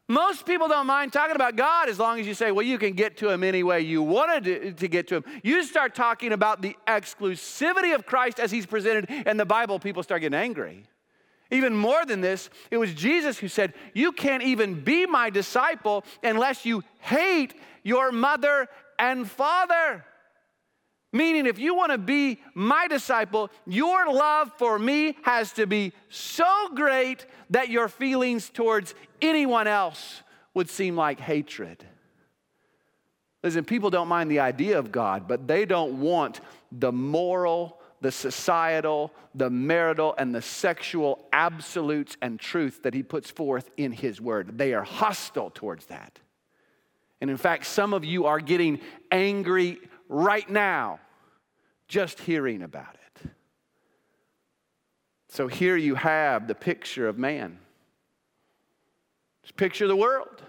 Most 0.08 0.46
people 0.46 0.68
don't 0.68 0.86
mind 0.86 1.12
talking 1.12 1.34
about 1.34 1.56
God 1.56 1.88
as 1.88 1.98
long 1.98 2.20
as 2.20 2.28
you 2.28 2.34
say, 2.34 2.52
well, 2.52 2.64
you 2.64 2.78
can 2.78 2.92
get 2.92 3.16
to 3.18 3.28
Him 3.28 3.42
any 3.42 3.64
way 3.64 3.80
you 3.80 4.02
wanted 4.02 4.76
to, 4.78 4.88
get 4.88 5.08
to 5.08 5.16
Him. 5.16 5.24
You 5.42 5.64
start 5.64 5.96
talking 5.96 6.32
about 6.32 6.62
the 6.62 6.76
exclusivity 6.86 7.92
of 7.92 8.06
Christ 8.06 8.38
as 8.38 8.52
He's 8.52 8.66
presented 8.66 9.10
in 9.10 9.36
the 9.36 9.44
Bible, 9.46 9.80
people 9.80 10.04
start 10.04 10.20
getting 10.20 10.38
angry. 10.38 10.84
Even 11.50 11.74
more 11.74 12.04
than 12.04 12.20
this, 12.20 12.50
it 12.70 12.76
was 12.76 12.92
Jesus 12.92 13.38
who 13.38 13.48
said, 13.48 13.72
You 13.94 14.12
can't 14.12 14.42
even 14.42 14.80
be 14.80 15.06
my 15.06 15.30
disciple 15.30 16.04
unless 16.22 16.64
you 16.64 16.82
hate 17.00 17.54
your 17.82 18.10
mother 18.10 18.68
and 18.98 19.30
father. 19.30 20.04
Meaning, 21.12 21.46
if 21.46 21.58
you 21.58 21.74
want 21.74 21.92
to 21.92 21.98
be 21.98 22.40
my 22.54 22.88
disciple, 22.88 23.50
your 23.64 24.12
love 24.12 24.50
for 24.58 24.78
me 24.78 25.16
has 25.22 25.52
to 25.52 25.66
be 25.66 25.92
so 26.08 26.68
great 26.74 27.26
that 27.50 27.70
your 27.70 27.88
feelings 27.88 28.50
towards 28.50 28.94
anyone 29.22 29.66
else 29.66 30.22
would 30.52 30.68
seem 30.68 30.96
like 30.96 31.20
hatred. 31.20 31.86
Listen, 33.42 33.64
people 33.64 33.90
don't 33.90 34.08
mind 34.08 34.30
the 34.30 34.40
idea 34.40 34.78
of 34.78 34.90
God, 34.90 35.28
but 35.28 35.46
they 35.46 35.64
don't 35.64 36.00
want 36.00 36.40
the 36.72 36.90
moral 36.90 37.78
the 38.06 38.12
societal, 38.12 39.12
the 39.34 39.50
marital, 39.50 40.14
and 40.16 40.32
the 40.32 40.40
sexual 40.40 41.26
absolutes 41.32 42.16
and 42.22 42.38
truth 42.38 42.84
that 42.84 42.94
he 42.94 43.02
puts 43.02 43.32
forth 43.32 43.68
in 43.76 43.90
his 43.90 44.20
word. 44.20 44.56
They 44.56 44.74
are 44.74 44.84
hostile 44.84 45.50
towards 45.50 45.86
that. 45.86 46.20
And 47.20 47.28
in 47.28 47.36
fact, 47.36 47.66
some 47.66 47.92
of 47.92 48.04
you 48.04 48.26
are 48.26 48.38
getting 48.38 48.78
angry 49.10 49.78
right 50.08 50.48
now 50.48 51.00
just 51.88 52.20
hearing 52.20 52.62
about 52.62 52.94
it. 52.94 53.30
So 55.30 55.48
here 55.48 55.76
you 55.76 55.96
have 55.96 56.46
the 56.46 56.54
picture 56.54 57.08
of 57.08 57.18
man. 57.18 57.58
Just 59.42 59.56
picture 59.56 59.88
the 59.88 59.96
world. 59.96 60.44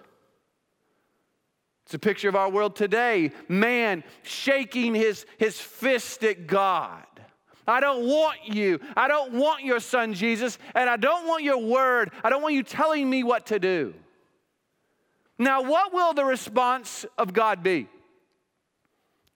It's 1.87 1.95
a 1.95 1.99
picture 1.99 2.29
of 2.29 2.35
our 2.35 2.51
world 2.51 2.75
today. 2.75 3.31
Man 3.47 4.03
shaking 4.21 4.93
his, 4.93 5.25
his 5.39 5.59
fist 5.59 6.23
at 6.23 6.45
God. 6.45 7.07
I 7.67 7.81
don't 7.81 8.05
want 8.05 8.37
you. 8.45 8.79
I 8.95 9.07
don't 9.07 9.33
want 9.33 9.63
your 9.63 9.81
son, 9.81 10.13
Jesus, 10.13 10.57
and 10.73 10.89
I 10.89 10.95
don't 10.95 11.27
want 11.27 11.43
your 11.43 11.57
word. 11.57 12.11
I 12.23 12.29
don't 12.29 12.41
want 12.41 12.53
you 12.53 12.63
telling 12.63 13.09
me 13.09 13.23
what 13.23 13.47
to 13.47 13.59
do. 13.59 13.93
Now, 15.37 15.61
what 15.61 15.93
will 15.93 16.13
the 16.13 16.25
response 16.25 17.05
of 17.17 17.33
God 17.33 17.61
be? 17.61 17.87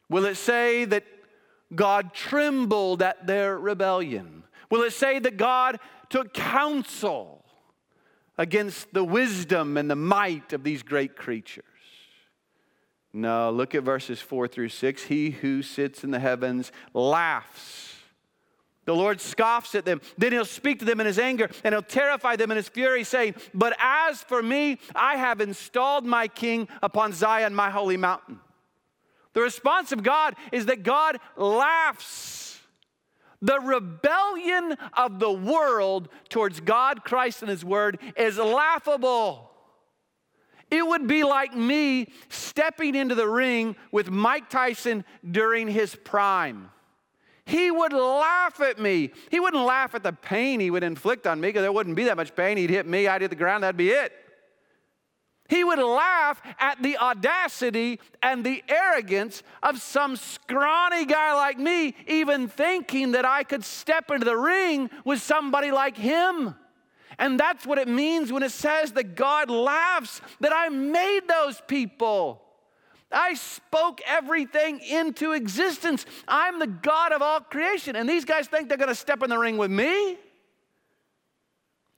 Will 0.09 0.25
it 0.25 0.35
say 0.35 0.85
that 0.85 1.03
God 1.75 2.13
trembled 2.13 3.01
at 3.01 3.27
their 3.27 3.57
rebellion? 3.57 4.43
Will 4.69 4.83
it 4.83 4.93
say 4.93 5.19
that 5.19 5.38
God 5.38 5.79
took 6.09 6.33
counsel 6.33 7.43
against 8.38 8.93
the 8.93 9.03
wisdom 9.03 9.77
and 9.77 9.91
the 9.91 9.95
might 9.95 10.53
of 10.53 10.63
these 10.63 10.83
great 10.83 11.15
creatures? 11.15 11.65
No, 13.13 13.51
look 13.51 13.75
at 13.75 13.83
verses 13.83 14.21
4 14.21 14.47
through 14.47 14.69
6. 14.69 15.03
He 15.03 15.31
who 15.31 15.61
sits 15.61 16.03
in 16.03 16.11
the 16.11 16.19
heavens 16.19 16.71
laughs 16.93 17.90
the 18.85 18.95
Lord 18.95 19.21
scoffs 19.21 19.75
at 19.75 19.85
them. 19.85 20.01
Then 20.17 20.31
he'll 20.31 20.45
speak 20.45 20.79
to 20.79 20.85
them 20.85 21.00
in 21.00 21.05
his 21.05 21.19
anger 21.19 21.50
and 21.63 21.73
he'll 21.73 21.83
terrify 21.83 22.35
them 22.35 22.51
in 22.51 22.57
his 22.57 22.69
fury, 22.69 23.03
saying, 23.03 23.35
But 23.53 23.75
as 23.79 24.21
for 24.23 24.41
me, 24.41 24.79
I 24.95 25.17
have 25.17 25.39
installed 25.39 26.05
my 26.05 26.27
king 26.27 26.67
upon 26.81 27.13
Zion, 27.13 27.53
my 27.53 27.69
holy 27.69 27.97
mountain. 27.97 28.39
The 29.33 29.41
response 29.41 29.91
of 29.91 30.03
God 30.03 30.35
is 30.51 30.65
that 30.65 30.83
God 30.83 31.17
laughs. 31.38 32.59
The 33.41 33.59
rebellion 33.59 34.77
of 34.95 35.19
the 35.19 35.31
world 35.31 36.09
towards 36.29 36.59
God, 36.59 37.03
Christ, 37.03 37.41
and 37.41 37.50
his 37.50 37.65
word 37.65 38.00
is 38.17 38.38
laughable. 38.38 39.50
It 40.69 40.85
would 40.85 41.07
be 41.07 41.23
like 41.23 41.55
me 41.55 42.11
stepping 42.29 42.95
into 42.95 43.15
the 43.15 43.27
ring 43.27 43.75
with 43.91 44.09
Mike 44.09 44.50
Tyson 44.50 45.05
during 45.29 45.67
his 45.67 45.95
prime 45.95 46.69
he 47.45 47.71
would 47.71 47.93
laugh 47.93 48.60
at 48.62 48.79
me. 48.79 49.12
He 49.29 49.39
wouldn't 49.39 49.63
laugh 49.63 49.95
at 49.95 50.03
the 50.03 50.13
pain 50.13 50.60
he 50.60 50.71
would 50.71 50.83
inflict 50.83 51.25
on 51.25 51.41
me 51.41 51.50
because 51.50 51.63
there 51.63 51.71
wouldn't 51.71 51.95
be 51.95 52.05
that 52.05 52.17
much 52.17 52.36
pain. 52.36 52.57
He'd 52.57 52.69
hit 52.69 52.86
me, 52.86 53.07
I'd 53.07 53.21
hit 53.21 53.29
the 53.29 53.36
ground, 53.36 53.63
that'd 53.63 53.77
be 53.77 53.89
it. 53.89 54.13
He 55.50 55.65
would 55.65 55.79
laugh 55.79 56.41
at 56.60 56.81
the 56.81 56.98
audacity 56.98 58.00
and 58.24 58.41
the 58.41 58.63
arrogance 58.69 59.43
of 59.62 59.81
some 59.81 60.15
scrawny 60.15 61.05
guy 61.05 61.33
like 61.33 61.60
me, 61.60 61.93
even 62.07 62.48
thinking 62.48 63.12
that 63.12 63.25
I 63.25 63.43
could 63.43 63.65
step 63.65 64.10
into 64.12 64.24
the 64.24 64.38
ring 64.38 64.89
with 65.03 65.21
somebody 65.21 65.71
like 65.71 65.98
him. 65.98 66.55
And 67.19 67.38
that's 67.38 67.65
what 67.65 67.79
it 67.79 67.89
means 67.89 68.31
when 68.31 68.43
it 68.43 68.51
says 68.51 68.93
that 68.93 69.15
God 69.15 69.50
laughs 69.50 70.21
that 70.39 70.53
I 70.55 70.69
made 70.69 71.27
those 71.27 71.62
people. 71.67 72.41
I 73.11 73.33
spoke 73.33 74.01
everything 74.05 74.79
into 74.79 75.33
existence. 75.33 76.05
I'm 76.27 76.59
the 76.59 76.67
God 76.67 77.11
of 77.11 77.21
all 77.21 77.39
creation. 77.39 77.95
And 77.95 78.07
these 78.07 78.25
guys 78.25 78.47
think 78.47 78.69
they're 78.69 78.77
going 78.77 78.89
to 78.89 78.95
step 78.95 79.23
in 79.23 79.29
the 79.29 79.37
ring 79.37 79.57
with 79.57 79.71
me? 79.71 80.17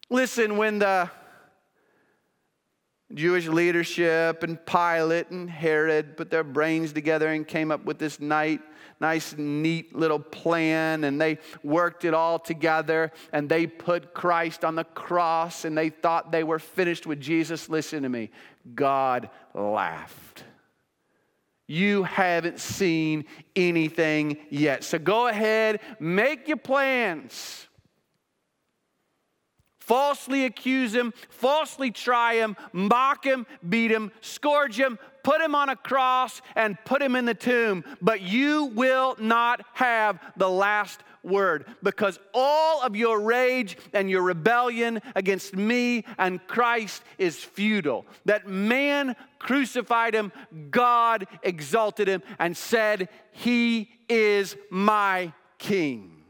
Listen, 0.09 0.57
when 0.57 0.79
the 0.79 1.09
Jewish 3.13 3.47
leadership 3.47 4.43
and 4.43 4.63
Pilate 4.65 5.29
and 5.29 5.49
Herod 5.49 6.17
put 6.17 6.31
their 6.31 6.43
brains 6.43 6.93
together 6.93 7.27
and 7.29 7.47
came 7.47 7.71
up 7.71 7.85
with 7.85 7.99
this 7.99 8.19
night, 8.19 8.61
nice, 8.99 9.35
neat 9.37 9.95
little 9.95 10.19
plan, 10.19 11.03
and 11.03 11.21
they 11.21 11.37
worked 11.63 12.05
it 12.05 12.13
all 12.13 12.39
together, 12.39 13.11
and 13.31 13.49
they 13.49 13.67
put 13.67 14.13
Christ 14.13 14.65
on 14.65 14.75
the 14.75 14.83
cross, 14.83 15.65
and 15.65 15.77
they 15.77 15.89
thought 15.89 16.31
they 16.31 16.43
were 16.43 16.59
finished 16.59 17.05
with 17.05 17.19
Jesus. 17.19 17.69
Listen 17.69 18.03
to 18.03 18.09
me. 18.09 18.31
God 18.73 19.29
laughed 19.53 20.43
you 21.67 22.03
haven't 22.03 22.59
seen 22.59 23.25
anything 23.55 24.37
yet. 24.49 24.83
So 24.83 24.99
go 24.99 25.27
ahead, 25.27 25.79
make 25.99 26.47
your 26.47 26.57
plans 26.57 27.67
falsely 29.79 30.45
accuse 30.45 30.93
him, 30.93 31.13
falsely 31.29 31.91
try 31.91 32.35
him, 32.35 32.55
mock 32.71 33.25
him, 33.25 33.45
beat 33.67 33.91
him, 33.91 34.11
scourge 34.21 34.79
him, 34.79 34.97
put 35.23 35.41
him 35.41 35.55
on 35.55 35.69
a 35.69 35.75
cross, 35.75 36.41
and 36.55 36.77
put 36.85 37.01
him 37.01 37.15
in 37.15 37.25
the 37.25 37.33
tomb. 37.33 37.83
But 38.01 38.21
you 38.21 38.65
will 38.65 39.15
not 39.19 39.61
have 39.73 40.19
the 40.37 40.49
last 40.49 41.01
word 41.23 41.65
because 41.81 42.19
all 42.33 42.81
of 42.81 42.95
your 42.95 43.19
rage 43.19 43.77
and 43.93 44.09
your 44.09 44.21
rebellion 44.21 45.01
against 45.15 45.55
me 45.55 46.05
and 46.17 46.45
Christ 46.47 47.03
is 47.17 47.37
futile. 47.37 48.05
That 48.25 48.47
man 48.47 49.15
crucified 49.39 50.13
him, 50.13 50.31
God 50.69 51.27
exalted 51.41 52.07
him 52.07 52.21
and 52.39 52.55
said, 52.55 53.09
He 53.31 53.89
is 54.09 54.55
my 54.69 55.33
king. 55.57 56.23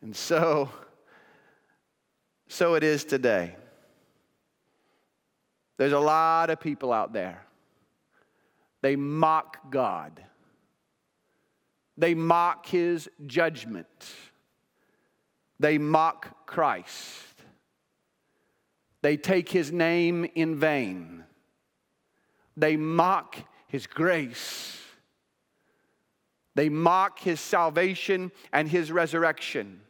And 0.00 0.14
so, 0.14 0.70
so 2.46 2.74
it 2.74 2.84
is 2.84 3.04
today. 3.04 3.56
There's 5.76 5.92
a 5.92 5.98
lot 5.98 6.50
of 6.50 6.60
people 6.60 6.92
out 6.92 7.12
there. 7.12 7.44
They 8.80 8.96
mock 8.96 9.70
God. 9.70 10.22
They 11.98 12.14
mock 12.14 12.66
his 12.66 13.10
judgment. 13.26 13.86
They 15.58 15.78
mock 15.78 16.46
Christ. 16.46 17.24
They 19.02 19.16
take 19.16 19.48
his 19.48 19.72
name 19.72 20.24
in 20.36 20.56
vain. 20.56 21.24
They 22.56 22.76
mock 22.76 23.36
his 23.66 23.88
grace. 23.88 24.80
They 26.54 26.68
mock 26.68 27.18
his 27.18 27.40
salvation 27.40 28.30
and 28.52 28.68
his 28.68 28.92
resurrection. 28.92 29.80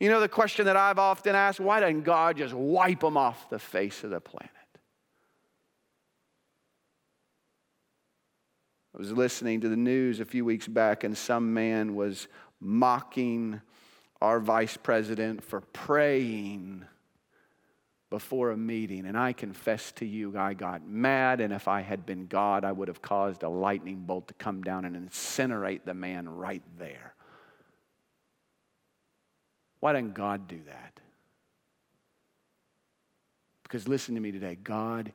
You 0.00 0.10
know 0.10 0.20
the 0.20 0.28
question 0.28 0.66
that 0.66 0.76
I've 0.76 0.98
often 0.98 1.34
asked 1.34 1.60
why 1.60 1.80
doesn't 1.80 2.02
God 2.02 2.38
just 2.38 2.54
wipe 2.54 3.00
them 3.00 3.16
off 3.16 3.48
the 3.50 3.58
face 3.58 4.02
of 4.02 4.10
the 4.10 4.20
planet? 4.20 4.53
I 8.94 8.98
was 8.98 9.10
listening 9.10 9.60
to 9.62 9.68
the 9.68 9.76
news 9.76 10.20
a 10.20 10.24
few 10.24 10.44
weeks 10.44 10.68
back, 10.68 11.02
and 11.02 11.18
some 11.18 11.52
man 11.52 11.96
was 11.96 12.28
mocking 12.60 13.60
our 14.20 14.38
vice 14.38 14.76
president 14.76 15.42
for 15.42 15.60
praying 15.60 16.84
before 18.08 18.52
a 18.52 18.56
meeting. 18.56 19.06
And 19.06 19.18
I 19.18 19.32
confess 19.32 19.90
to 19.92 20.06
you, 20.06 20.38
I 20.38 20.54
got 20.54 20.86
mad, 20.86 21.40
and 21.40 21.52
if 21.52 21.66
I 21.66 21.80
had 21.80 22.06
been 22.06 22.28
God, 22.28 22.64
I 22.64 22.70
would 22.70 22.86
have 22.86 23.02
caused 23.02 23.42
a 23.42 23.48
lightning 23.48 24.04
bolt 24.06 24.28
to 24.28 24.34
come 24.34 24.62
down 24.62 24.84
and 24.84 24.94
incinerate 24.94 25.80
the 25.84 25.94
man 25.94 26.28
right 26.28 26.62
there. 26.78 27.14
Why 29.80 29.92
doesn't 29.92 30.14
God 30.14 30.46
do 30.46 30.60
that? 30.66 31.00
Because 33.64 33.88
listen 33.88 34.14
to 34.14 34.20
me 34.20 34.30
today 34.30 34.56
God 34.62 35.12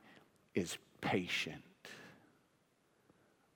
is 0.54 0.76
patient. 1.00 1.62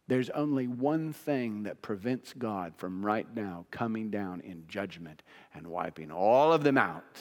There's 0.06 0.30
only 0.30 0.66
one 0.66 1.12
thing 1.12 1.62
that 1.62 1.82
prevents 1.82 2.34
God 2.34 2.74
from 2.76 3.04
right 3.04 3.26
now 3.34 3.66
coming 3.70 4.10
down 4.10 4.40
in 4.40 4.64
judgment 4.68 5.22
and 5.54 5.66
wiping 5.66 6.10
all 6.10 6.52
of 6.52 6.62
them 6.62 6.76
out. 6.76 7.18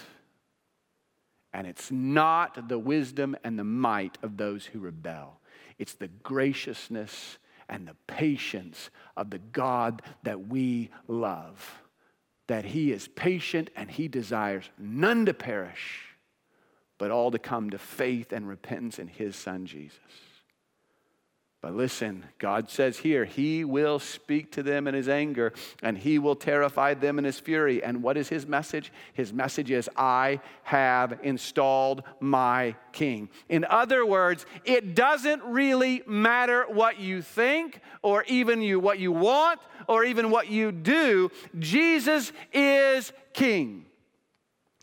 And 1.54 1.66
it's 1.66 1.92
not 1.92 2.68
the 2.68 2.80
wisdom 2.80 3.38
and 3.44 3.58
the 3.58 3.64
might 3.64 4.18
of 4.22 4.38
those 4.38 4.66
who 4.66 4.80
rebel, 4.80 5.40
it's 5.80 5.94
the 5.94 6.08
graciousness 6.08 7.38
and 7.70 7.88
the 7.88 7.96
patience 8.08 8.90
of 9.16 9.30
the 9.30 9.40
God 9.40 10.02
that 10.24 10.48
we 10.48 10.90
love 11.08 11.84
that 12.48 12.66
he 12.66 12.92
is 12.92 13.08
patient 13.08 13.70
and 13.76 13.90
he 13.90 14.08
desires 14.08 14.70
none 14.78 15.26
to 15.26 15.34
perish, 15.34 16.16
but 16.98 17.12
all 17.12 17.32
to 17.32 17.40
come 17.40 17.70
to 17.70 17.78
faith 17.78 18.32
and 18.32 18.48
repentance 18.48 19.00
in 19.00 19.08
his 19.08 19.36
son 19.36 19.66
Jesus. 19.66 19.98
But 21.64 21.78
listen, 21.78 22.26
God 22.40 22.70
says 22.70 22.98
here, 22.98 23.24
He 23.24 23.64
will 23.64 23.98
speak 23.98 24.52
to 24.52 24.64
them 24.64 24.86
in 24.86 24.94
His 24.94 25.08
anger 25.08 25.54
and 25.82 25.98
He 25.98 26.20
will 26.20 26.36
terrify 26.36 26.94
them 26.94 27.18
in 27.18 27.24
His 27.24 27.40
fury. 27.40 27.82
And 27.82 28.04
what 28.04 28.18
is 28.18 28.28
His 28.28 28.46
message? 28.46 28.92
His 29.14 29.32
message 29.32 29.72
is, 29.72 29.90
I 29.96 30.42
have 30.64 31.18
installed 31.24 32.04
my 32.20 32.76
King. 32.92 33.30
In 33.48 33.64
other 33.64 34.06
words, 34.06 34.46
it 34.66 34.94
doesn't 34.94 35.42
really 35.42 36.04
matter 36.06 36.66
what 36.68 37.00
you 37.00 37.22
think 37.22 37.80
or 38.02 38.26
even 38.26 38.62
you, 38.62 38.82
what 38.82 39.00
you 39.00 39.14
want 39.14 39.62
or 39.88 40.04
even 40.04 40.32
what 40.32 40.50
you 40.50 40.74
do. 40.74 41.32
Jesus 41.60 42.34
is 42.52 43.14
King. 43.32 43.86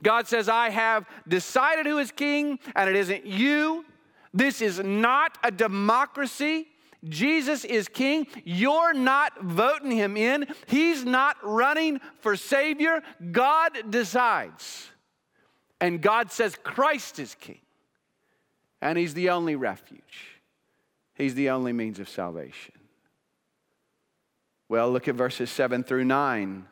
God 0.02 0.28
says, 0.28 0.48
I 0.48 0.70
have 0.70 1.04
decided 1.28 1.84
who 1.84 1.98
is 1.98 2.10
king, 2.10 2.58
and 2.74 2.88
it 2.88 2.96
isn't 2.96 3.26
you. 3.26 3.84
This 4.32 4.62
is 4.62 4.78
not 4.78 5.36
a 5.44 5.50
democracy. 5.50 6.68
Jesus 7.08 7.64
is 7.64 7.88
king. 7.88 8.26
You're 8.44 8.92
not 8.92 9.40
voting 9.40 9.90
him 9.90 10.16
in. 10.16 10.46
He's 10.66 11.04
not 11.04 11.36
running 11.42 12.00
for 12.20 12.36
Savior. 12.36 13.02
God 13.32 13.90
decides. 13.90 14.90
And 15.80 16.02
God 16.02 16.30
says 16.30 16.56
Christ 16.62 17.18
is 17.18 17.34
king. 17.34 17.60
And 18.82 18.98
he's 18.98 19.14
the 19.14 19.30
only 19.30 19.56
refuge, 19.56 20.40
he's 21.14 21.34
the 21.34 21.50
only 21.50 21.72
means 21.72 21.98
of 21.98 22.08
salvation. 22.08 22.74
Well, 24.68 24.90
look 24.90 25.08
at 25.08 25.16
verses 25.16 25.50
7 25.50 25.82
through 25.82 26.04
9. 26.04 26.64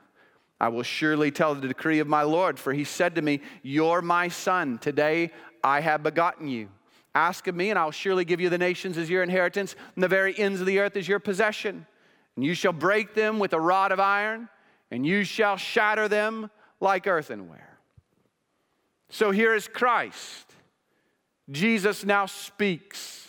I 0.61 0.69
will 0.69 0.85
surely 0.85 1.31
tell 1.31 1.55
the 1.55 1.67
decree 1.67 1.99
of 1.99 2.07
my 2.07 2.23
Lord, 2.23 2.59
for 2.59 2.73
he 2.73 2.85
said 2.85 3.17
to 3.17 3.23
me, 3.23 3.41
You're 3.63 4.03
my 4.03 4.29
son. 4.29 4.79
Today 4.79 5.33
I 5.65 5.81
have 5.81 6.03
begotten 6.03 6.49
you. 6.49 6.69
Ask 7.15 7.47
of 7.47 7.55
me, 7.55 7.71
and 7.71 7.79
I'll 7.79 7.91
surely 7.91 8.25
give 8.25 8.41
you 8.41 8.49
the 8.49 8.59
nations 8.59 8.99
as 8.99 9.11
your 9.11 9.23
inheritance, 9.23 9.75
and 9.95 10.03
the 10.05 10.09
very 10.09 10.39
ends 10.39 10.61
of 10.61 10.67
the 10.67 10.79
earth 10.79 10.97
as 10.97 11.09
your 11.09 11.19
possession. 11.19 11.87
And 12.37 12.45
you 12.45 12.55
shall 12.55 12.73
break 12.73 13.15
them 13.15 13.39
with 13.39 13.53
a 13.53 13.61
rod 13.61 13.93
of 13.93 14.01
iron, 14.01 14.49
and 14.91 15.07
you 15.07 15.25
shall 15.25 15.57
shatter 15.57 16.09
them 16.09 16.51
like 16.81 17.07
earthenware. 17.07 17.79
So 19.11 19.31
here 19.31 19.55
is 19.55 19.67
Christ. 19.67 20.55
Jesus 21.51 22.05
now 22.05 22.27
speaks. 22.27 23.27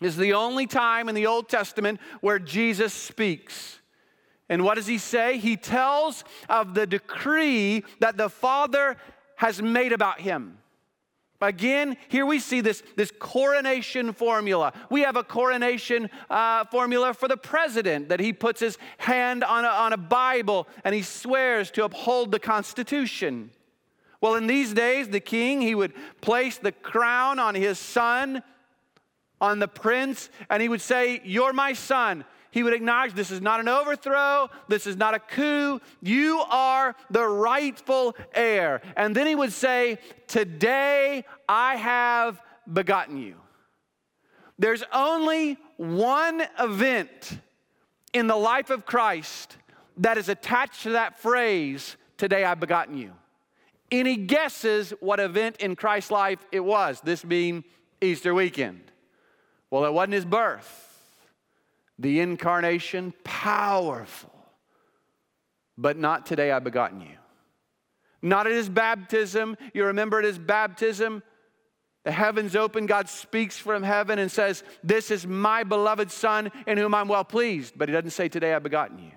This 0.00 0.12
is 0.12 0.18
the 0.18 0.34
only 0.34 0.66
time 0.66 1.08
in 1.08 1.14
the 1.14 1.26
Old 1.26 1.48
Testament 1.48 2.00
where 2.20 2.38
Jesus 2.38 2.92
speaks. 2.92 3.78
And 4.48 4.62
what 4.62 4.74
does 4.74 4.86
he 4.86 4.98
say? 4.98 5.38
He 5.38 5.56
tells 5.56 6.24
of 6.48 6.74
the 6.74 6.86
decree 6.86 7.84
that 8.00 8.16
the 8.16 8.28
Father 8.28 8.96
has 9.36 9.62
made 9.62 9.92
about 9.92 10.20
him. 10.20 10.58
Again, 11.40 11.96
here 12.08 12.24
we 12.24 12.38
see 12.38 12.60
this, 12.60 12.82
this 12.96 13.12
coronation 13.18 14.12
formula. 14.12 14.72
We 14.90 15.02
have 15.02 15.16
a 15.16 15.22
coronation 15.22 16.08
uh, 16.30 16.64
formula 16.64 17.12
for 17.12 17.28
the 17.28 17.36
president 17.36 18.08
that 18.08 18.20
he 18.20 18.32
puts 18.32 18.60
his 18.60 18.78
hand 18.98 19.44
on 19.44 19.64
a, 19.64 19.68
on 19.68 19.92
a 19.92 19.98
Bible 19.98 20.66
and 20.84 20.94
he 20.94 21.02
swears 21.02 21.70
to 21.72 21.84
uphold 21.84 22.32
the 22.32 22.38
Constitution. 22.38 23.50
Well, 24.20 24.34
in 24.34 24.46
these 24.46 24.72
days, 24.72 25.08
the 25.08 25.20
king, 25.20 25.60
he 25.60 25.74
would 25.74 25.92
place 26.20 26.56
the 26.56 26.72
crown 26.72 27.38
on 27.38 27.54
his 27.54 27.78
son, 27.78 28.42
on 29.40 29.58
the 29.58 29.68
prince, 29.68 30.30
and 30.48 30.62
he 30.62 30.68
would 30.68 30.80
say, 30.80 31.20
You're 31.22 31.52
my 31.52 31.74
son. 31.74 32.24
He 32.56 32.62
would 32.62 32.72
acknowledge 32.72 33.12
this 33.12 33.30
is 33.30 33.42
not 33.42 33.60
an 33.60 33.68
overthrow, 33.68 34.48
this 34.66 34.86
is 34.86 34.96
not 34.96 35.12
a 35.12 35.18
coup. 35.18 35.78
You 36.00 36.38
are 36.48 36.96
the 37.10 37.22
rightful 37.22 38.16
heir. 38.32 38.80
And 38.96 39.14
then 39.14 39.26
he 39.26 39.34
would 39.34 39.52
say, 39.52 39.98
Today 40.26 41.26
I 41.46 41.76
have 41.76 42.40
begotten 42.72 43.18
you. 43.18 43.34
There's 44.58 44.82
only 44.90 45.58
one 45.76 46.44
event 46.58 47.40
in 48.14 48.26
the 48.26 48.36
life 48.36 48.70
of 48.70 48.86
Christ 48.86 49.58
that 49.98 50.16
is 50.16 50.30
attached 50.30 50.84
to 50.84 50.92
that 50.92 51.18
phrase, 51.18 51.98
Today 52.16 52.42
I've 52.42 52.58
begotten 52.58 52.96
you. 52.96 53.12
Any 53.90 54.16
guesses 54.16 54.94
what 55.00 55.20
event 55.20 55.56
in 55.58 55.76
Christ's 55.76 56.10
life 56.10 56.42
it 56.50 56.60
was, 56.64 57.02
this 57.02 57.22
being 57.22 57.64
Easter 58.00 58.32
weekend? 58.32 58.80
Well, 59.70 59.84
it 59.84 59.92
wasn't 59.92 60.14
his 60.14 60.24
birth 60.24 60.85
the 61.98 62.20
incarnation, 62.20 63.14
powerful. 63.24 64.32
But 65.78 65.98
not 65.98 66.26
today 66.26 66.50
I've 66.50 66.64
begotten 66.64 67.00
you. 67.00 67.16
Not 68.22 68.46
at 68.46 68.52
his 68.52 68.68
baptism. 68.68 69.56
You 69.74 69.86
remember 69.86 70.18
at 70.18 70.24
his 70.24 70.38
baptism, 70.38 71.22
the 72.04 72.12
heavens 72.12 72.54
open, 72.54 72.86
God 72.86 73.08
speaks 73.08 73.58
from 73.58 73.82
heaven 73.82 74.18
and 74.18 74.30
says, 74.30 74.62
This 74.82 75.10
is 75.10 75.26
my 75.26 75.64
beloved 75.64 76.10
Son 76.10 76.50
in 76.66 76.78
whom 76.78 76.94
I'm 76.94 77.08
well 77.08 77.24
pleased. 77.24 77.74
But 77.76 77.88
he 77.88 77.92
doesn't 77.92 78.10
say, 78.10 78.28
Today 78.28 78.54
I've 78.54 78.62
begotten 78.62 78.98
you. 78.98 79.10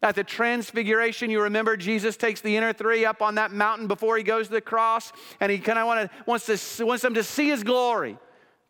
At 0.00 0.14
the 0.14 0.22
transfiguration, 0.22 1.30
you 1.30 1.42
remember 1.42 1.76
Jesus 1.76 2.16
takes 2.16 2.40
the 2.40 2.56
inner 2.56 2.72
three 2.72 3.04
up 3.04 3.20
on 3.20 3.34
that 3.34 3.50
mountain 3.50 3.88
before 3.88 4.16
he 4.16 4.22
goes 4.22 4.46
to 4.46 4.52
the 4.52 4.60
cross, 4.60 5.12
and 5.40 5.50
he 5.50 5.58
kind 5.58 5.78
of 5.78 6.10
wants, 6.26 6.80
wants 6.80 7.02
them 7.02 7.14
to 7.14 7.24
see 7.24 7.48
his 7.48 7.64
glory. 7.64 8.16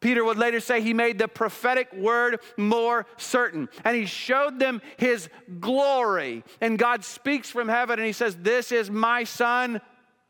Peter 0.01 0.23
would 0.25 0.39
later 0.39 0.61
say 0.61 0.81
he 0.81 0.95
made 0.95 1.19
the 1.19 1.27
prophetic 1.27 1.93
word 1.93 2.41
more 2.57 3.07
certain. 3.17 3.69
And 3.85 3.97
he 3.97 4.07
showed 4.07 4.61
them 4.61 4.81
his 4.97 5.29
glory. 5.59 6.45
And 6.61 6.79
God 6.79 7.05
speaks 7.05 7.51
from 7.51 7.69
heaven 7.69 7.99
and 7.99 8.07
he 8.07 8.13
says, 8.13 8.37
This 8.37 8.71
is 8.71 8.91
my 8.91 9.25
son, 9.25 9.81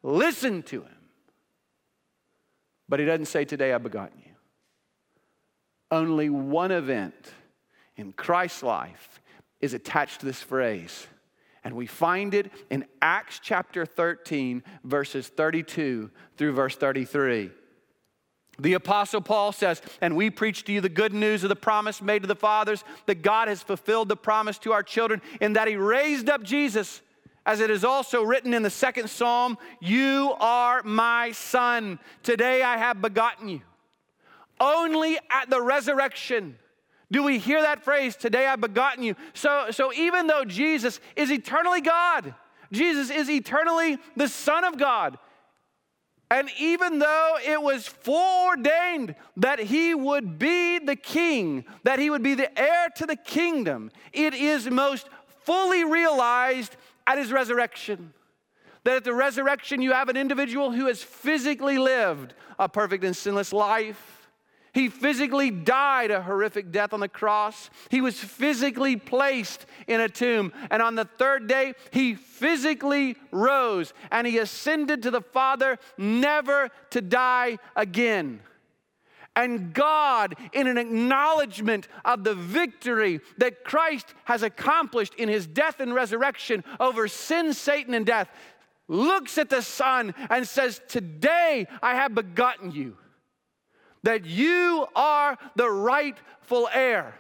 listen 0.02 0.62
to 0.64 0.83
him. 0.83 0.96
But 2.88 3.00
he 3.00 3.07
doesn't 3.07 3.26
say, 3.26 3.44
Today 3.44 3.72
I've 3.72 3.83
begotten 3.83 4.18
you. 4.24 4.33
Only 5.90 6.31
one 6.31 6.72
event 6.72 7.14
in 7.96 8.12
Christ's 8.12 8.62
life 8.62 9.20
is 9.61 9.74
attached 9.74 10.20
to 10.20 10.26
this 10.26 10.42
phrase. 10.42 11.07
And 11.64 11.74
we 11.74 11.87
find 11.87 12.33
it 12.33 12.50
in 12.70 12.87
Acts 13.02 13.40
chapter 13.42 13.85
13, 13.85 14.62
verses 14.85 15.28
32 15.28 16.11
through 16.37 16.52
verse 16.52 16.76
33. 16.76 17.50
The 18.61 18.75
Apostle 18.75 19.21
Paul 19.21 19.53
says, 19.53 19.81
And 20.01 20.16
we 20.16 20.31
preach 20.31 20.64
to 20.64 20.73
you 20.73 20.81
the 20.81 20.88
good 20.88 21.12
news 21.12 21.44
of 21.44 21.49
the 21.49 21.57
promise 21.57 22.03
made 22.03 22.23
to 22.23 22.29
the 22.29 22.35
fathers, 22.35 22.83
that 23.07 23.23
God 23.23 23.49
has 23.49 23.62
fulfilled 23.62 24.09
the 24.09 24.16
promise 24.16 24.59
to 24.59 24.73
our 24.73 24.83
children, 24.83 25.23
in 25.40 25.53
that 25.53 25.68
He 25.68 25.77
raised 25.77 26.29
up 26.29 26.42
Jesus, 26.42 27.01
as 27.47 27.61
it 27.61 27.71
is 27.71 27.85
also 27.85 28.23
written 28.23 28.53
in 28.53 28.62
the 28.62 28.71
second 28.71 29.09
psalm 29.09 29.59
You 29.81 30.35
are 30.40 30.83
my 30.83 31.33
son. 31.33 31.99
Today 32.23 32.62
I 32.62 32.77
have 32.79 33.01
begotten 33.01 33.49
you. 33.49 33.61
Only 34.61 35.18
at 35.31 35.49
the 35.49 35.62
resurrection 35.62 36.59
do 37.11 37.23
we 37.23 37.38
hear 37.38 37.62
that 37.62 37.85
phrase, 37.85 38.16
Today 38.16 38.47
I've 38.47 38.61
begotten 38.61 39.03
you. 39.03 39.14
So, 39.33 39.68
so 39.71 39.92
even 39.94 40.27
though 40.27 40.44
Jesus 40.44 41.01
is 41.16 41.31
eternally 41.31 41.81
God, 41.81 42.35
Jesus 42.71 43.11
is 43.11 43.31
eternally 43.31 43.99
the 44.14 44.29
Son 44.29 44.64
of 44.64 44.77
God, 44.77 45.18
and 46.31 46.51
even 46.59 46.99
though 46.99 47.37
it 47.45 47.61
was 47.61 47.87
foreordained 47.87 49.14
that 49.38 49.59
he 49.59 49.95
would 49.95 50.38
be 50.38 50.79
the 50.79 50.97
king, 50.97 51.64
that 51.85 51.99
he 51.99 52.11
would 52.11 52.23
be 52.23 52.35
the 52.35 52.59
heir 52.61 52.88
to 52.97 53.07
the 53.07 53.17
kingdom, 53.17 53.91
it 54.12 54.35
is 54.35 54.69
most 54.69 55.09
fully 55.45 55.85
realized 55.85 56.77
at 57.07 57.17
his 57.17 57.33
resurrection. 57.33 58.12
That 58.85 58.97
at 58.97 59.05
the 59.05 59.14
resurrection, 59.14 59.81
you 59.81 59.93
have 59.93 60.09
an 60.11 60.17
individual 60.17 60.71
who 60.71 60.87
has 60.87 61.03
physically 61.03 61.79
lived 61.79 62.35
a 62.59 62.69
perfect 62.69 63.05
and 63.05 63.17
sinless 63.17 63.53
life 63.53 64.17
he 64.79 64.88
physically 64.88 65.51
died 65.51 66.12
a 66.12 66.23
horrific 66.23 66.71
death 66.71 66.93
on 66.93 67.01
the 67.01 67.09
cross. 67.09 67.69
He 67.91 68.01
was 68.01 68.17
physically 68.17 68.95
placed 68.95 69.67
in 69.88 70.01
a 70.01 70.09
tomb. 70.09 70.53
And 70.71 70.81
on 70.81 70.95
the 70.95 71.05
third 71.05 71.49
day, 71.49 71.75
he 71.91 72.14
physically 72.14 73.17
rose 73.33 73.93
and 74.12 74.25
he 74.25 74.38
ascended 74.38 75.03
to 75.03 75.11
the 75.11 75.21
Father, 75.21 75.81
never 75.97 76.71
to 76.91 77.01
die 77.01 77.59
again. 77.75 78.38
And 79.35 79.73
God, 79.75 80.37
in 80.53 80.69
an 80.69 80.79
acknowledgement 80.79 81.88
of 82.05 82.23
the 82.23 82.37
victory 82.37 83.19
that 83.38 83.64
Christ 83.64 84.14
has 84.27 84.45
accomplished 84.45 85.14
in 85.14 85.29
his 85.29 85.49
death 85.49 85.81
and 85.81 85.93
resurrection 85.93 86.62
over 86.79 87.09
sin, 87.09 87.53
Satan, 87.53 87.95
and 87.95 88.07
death, 88.07 88.29
looks 88.87 89.38
at 89.38 89.51
the 89.51 89.61
Son 89.61 90.14
and 90.31 90.47
says, 90.47 90.81
Today 90.87 91.67
I 91.83 91.97
have 91.97 92.14
begotten 92.14 92.71
you 92.71 92.97
that 94.02 94.24
you 94.24 94.87
are 94.94 95.37
the 95.56 95.70
rightful 95.70 96.68
heir. 96.72 97.14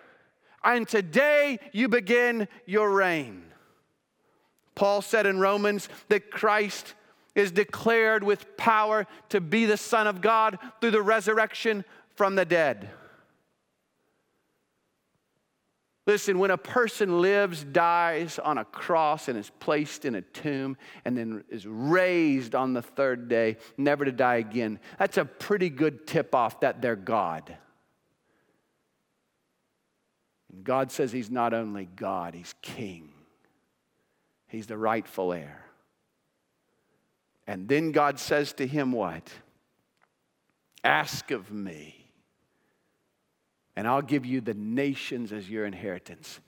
And 0.62 0.88
today 0.88 1.58
you 1.72 1.88
begin 1.88 2.48
your 2.66 2.90
reign. 2.90 3.42
Paul 4.74 5.02
said 5.02 5.26
in 5.26 5.40
Romans 5.40 5.88
that 6.08 6.30
Christ 6.30 6.94
is 7.34 7.50
declared 7.52 8.22
with 8.24 8.56
power 8.56 9.06
to 9.28 9.40
be 9.40 9.64
the 9.64 9.76
Son 9.76 10.06
of 10.06 10.20
God 10.20 10.58
through 10.80 10.90
the 10.92 11.02
resurrection 11.02 11.84
from 12.14 12.34
the 12.34 12.44
dead. 12.44 12.90
Listen, 16.08 16.38
when 16.38 16.50
a 16.50 16.56
person 16.56 17.20
lives, 17.20 17.62
dies 17.62 18.38
on 18.38 18.56
a 18.56 18.64
cross, 18.64 19.28
and 19.28 19.38
is 19.38 19.50
placed 19.60 20.06
in 20.06 20.14
a 20.14 20.22
tomb, 20.22 20.78
and 21.04 21.14
then 21.18 21.44
is 21.50 21.66
raised 21.66 22.54
on 22.54 22.72
the 22.72 22.80
third 22.80 23.28
day, 23.28 23.58
never 23.76 24.06
to 24.06 24.10
die 24.10 24.36
again, 24.36 24.80
that's 24.98 25.18
a 25.18 25.26
pretty 25.26 25.68
good 25.68 26.06
tip 26.06 26.34
off 26.34 26.60
that 26.60 26.80
they're 26.80 26.96
God. 26.96 27.54
And 30.50 30.64
God 30.64 30.90
says 30.90 31.12
He's 31.12 31.30
not 31.30 31.52
only 31.52 31.84
God, 31.84 32.32
He's 32.32 32.54
King, 32.62 33.12
He's 34.46 34.66
the 34.66 34.78
rightful 34.78 35.34
heir. 35.34 35.62
And 37.46 37.68
then 37.68 37.92
God 37.92 38.18
says 38.18 38.54
to 38.54 38.66
him, 38.66 38.92
What? 38.92 39.30
Ask 40.82 41.30
of 41.32 41.52
me 41.52 41.97
and 43.78 43.86
I'll 43.86 44.02
give 44.02 44.26
you 44.26 44.40
the 44.40 44.54
nations 44.54 45.32
as 45.32 45.48
your 45.48 45.64
inheritance 45.64 46.40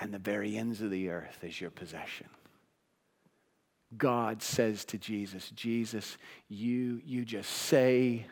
and 0.00 0.12
the 0.12 0.18
very 0.18 0.56
ends 0.56 0.80
of 0.80 0.90
the 0.90 1.08
earth 1.08 1.38
as 1.44 1.60
your 1.60 1.70
possession. 1.70 2.26
God 3.96 4.42
says 4.42 4.84
to 4.86 4.98
Jesus, 4.98 5.50
Jesus, 5.50 6.18
you, 6.48 7.00
you 7.06 7.24
just 7.24 7.48
say 7.48 8.26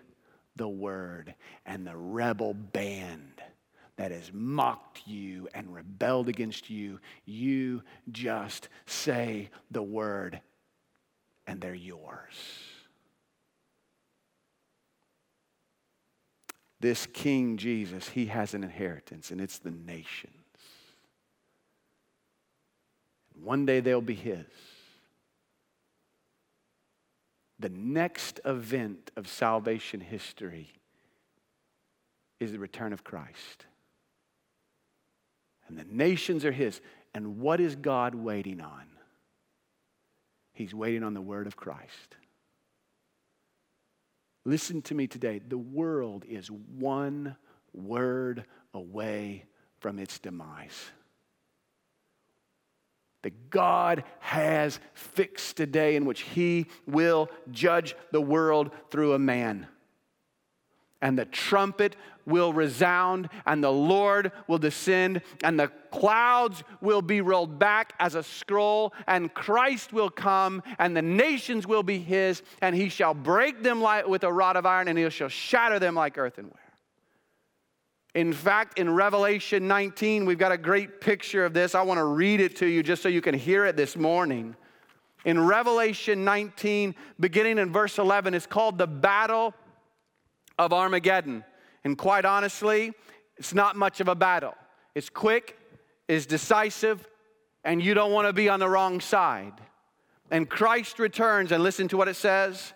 the 0.57 0.67
word, 0.67 1.37
and 1.67 1.87
the 1.87 1.97
rebel 1.97 2.53
band 2.53 3.41
that 3.95 4.11
has 4.11 4.33
mocked 4.35 5.07
you 5.07 5.47
and 5.55 5.73
rebelled 5.73 6.29
against 6.29 6.69
you, 6.69 6.99
you 7.25 7.85
just 8.11 8.69
say 8.87 9.51
the 9.71 9.85
word, 9.85 10.41
and 11.47 11.61
they're 11.61 11.75
yours. 11.77 12.72
This 16.83 17.07
King 17.07 17.59
Jesus, 17.59 18.09
he 18.09 18.27
has 18.27 18.55
an 18.55 18.65
inheritance, 18.65 19.31
and 19.31 19.41
it's 19.41 19.59
the 19.61 19.71
nations. 19.71 20.35
One 23.41 23.65
day 23.65 23.79
they'll 23.79 24.01
be 24.01 24.17
his. 24.17 24.45
The 27.61 27.69
next 27.69 28.41
event 28.45 29.13
of 29.15 29.29
salvation 29.29 30.01
history 30.01 30.73
is 32.41 32.51
the 32.51 32.59
return 32.59 32.93
of 32.93 33.05
Christ. 33.05 33.67
And 35.69 35.79
the 35.79 35.85
nations 35.85 36.45
are 36.45 36.51
his. 36.51 36.81
And 37.15 37.39
what 37.39 37.61
is 37.61 37.77
God 37.77 38.17
waiting 38.17 38.61
on? 38.61 38.87
He's 40.53 40.75
waiting 40.75 41.05
on 41.05 41.15
the 41.15 41.21
word 41.21 41.47
of 41.47 41.57
Christ. 41.57 42.17
Listen 44.45 44.83
to 44.83 44.95
me 44.95 45.07
today. 45.07 45.41
The 45.47 45.59
world 45.59 46.25
is 46.29 46.51
one 46.51 47.37
word 47.73 48.45
away 48.75 49.45
from 49.81 49.99
its 49.99 50.19
demise. 50.19 50.91
That 53.23 53.51
God 53.51 54.03
has 54.19 54.81
fixed 54.95 55.61
a 55.61 55.67
day 55.67 55.95
in 55.95 56.05
which 56.05 56.23
He 56.23 56.67
will 56.87 57.31
judge 57.51 57.95
the 58.11 58.21
world 58.21 58.73
through 58.91 59.13
a 59.13 59.19
man 59.19 59.69
and 61.03 61.19
the 61.19 61.25
trumpet 61.27 61.97
will 62.27 62.53
resound, 62.53 63.29
and 63.47 63.63
the 63.63 63.73
Lord 63.73 64.33
will 64.47 64.59
descend, 64.59 65.23
and 65.43 65.59
the 65.59 65.69
clouds 65.91 66.63
will 66.81 67.03
be 67.03 67.21
rolled 67.21 67.59
back 67.59 67.95
as 68.01 68.15
a 68.15 68.23
scroll, 68.23 68.93
and 69.07 69.33
Christ 69.33 69.93
will 69.93 70.11
come, 70.11 70.63
and 70.79 70.97
the 70.97 71.03
nations 71.03 71.67
will 71.67 71.83
be 71.83 71.99
his, 71.99 72.43
and 72.61 72.75
he 72.75 72.89
shall 72.89 73.15
break 73.15 73.63
them 73.63 73.81
like, 73.81 74.07
with 74.07 74.25
a 74.25 74.33
rod 74.33 74.57
of 74.57 74.67
iron, 74.67 74.89
and 74.89 74.99
he 74.99 75.09
shall 75.11 75.29
shatter 75.29 75.79
them 75.79 75.95
like 75.95 76.19
earthenware. 76.19 76.59
In 78.15 78.33
fact, 78.33 78.79
in 78.79 78.91
Revelation 78.95 79.67
19, 79.67 80.27
we've 80.27 80.39
got 80.39 80.53
a 80.53 80.59
great 80.59 81.01
picture 81.01 81.47
of 81.47 81.55
this. 81.55 81.75
I 81.75 81.83
want 81.83 81.99
to 81.99 82.05
read 82.05 82.41
it 82.41 82.57
to 82.57 82.67
you 82.67 82.83
just 82.83 83.03
so 83.03 83.09
you 83.09 83.23
can 83.23 83.35
hear 83.35 83.65
it 83.65 83.77
this 83.77 83.97
morning. 83.97 84.55
In 85.25 85.41
Revelation 85.41 86.25
19, 86.25 86.95
beginning 87.21 87.59
in 87.59 87.73
verse 87.73 87.99
11, 87.99 88.35
it's 88.35 88.47
called 88.47 88.77
the 88.77 88.87
battle 88.87 89.55
of 90.59 90.73
Armageddon. 90.73 91.45
And 91.85 91.97
quite 91.99 92.25
honestly, 92.25 92.93
it's 93.37 93.55
not 93.55 93.77
much 93.77 94.01
of 94.01 94.09
a 94.09 94.15
battle. 94.15 94.55
It's 94.95 95.09
quick, 95.09 95.59
it's 96.09 96.27
decisive, 96.27 97.07
and 97.65 97.83
you 97.83 97.95
don't 97.95 98.13
want 98.13 98.29
to 98.29 98.33
be 98.33 98.49
on 98.49 98.61
the 98.61 98.69
wrong 98.69 99.01
side. 99.01 99.55
And 100.31 100.49
Christ 100.49 100.99
returns, 100.99 101.53
and 101.53 101.63
listen 101.63 101.89
to 101.89 101.97
what 101.97 102.09
it 102.09 102.17
says. 102.17 102.73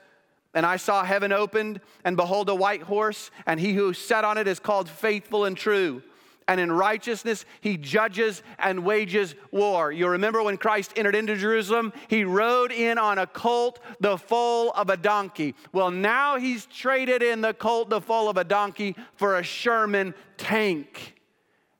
And 0.54 0.64
I 0.64 0.76
saw 0.76 1.04
heaven 1.04 1.32
opened, 1.32 1.80
and 2.04 2.16
behold, 2.16 2.48
a 2.48 2.54
white 2.54 2.82
horse, 2.82 3.30
and 3.46 3.60
he 3.60 3.74
who 3.74 3.92
sat 3.92 4.24
on 4.24 4.38
it 4.38 4.48
is 4.48 4.58
called 4.58 4.88
faithful 4.88 5.44
and 5.44 5.56
true 5.56 6.02
and 6.48 6.60
in 6.60 6.70
righteousness 6.70 7.44
he 7.60 7.76
judges 7.76 8.42
and 8.58 8.84
wages 8.84 9.34
war. 9.50 9.90
You 9.90 10.08
remember 10.08 10.42
when 10.42 10.56
Christ 10.56 10.92
entered 10.96 11.14
into 11.14 11.36
Jerusalem, 11.36 11.92
he 12.08 12.24
rode 12.24 12.72
in 12.72 12.98
on 12.98 13.18
a 13.18 13.26
colt, 13.26 13.80
the 14.00 14.16
foal 14.16 14.70
of 14.72 14.90
a 14.90 14.96
donkey. 14.96 15.54
Well, 15.72 15.90
now 15.90 16.38
he's 16.38 16.66
traded 16.66 17.22
in 17.22 17.40
the 17.40 17.54
colt, 17.54 17.90
the 17.90 18.00
foal 18.00 18.28
of 18.28 18.36
a 18.36 18.44
donkey, 18.44 18.96
for 19.16 19.36
a 19.36 19.42
Sherman 19.42 20.14
tank. 20.36 21.14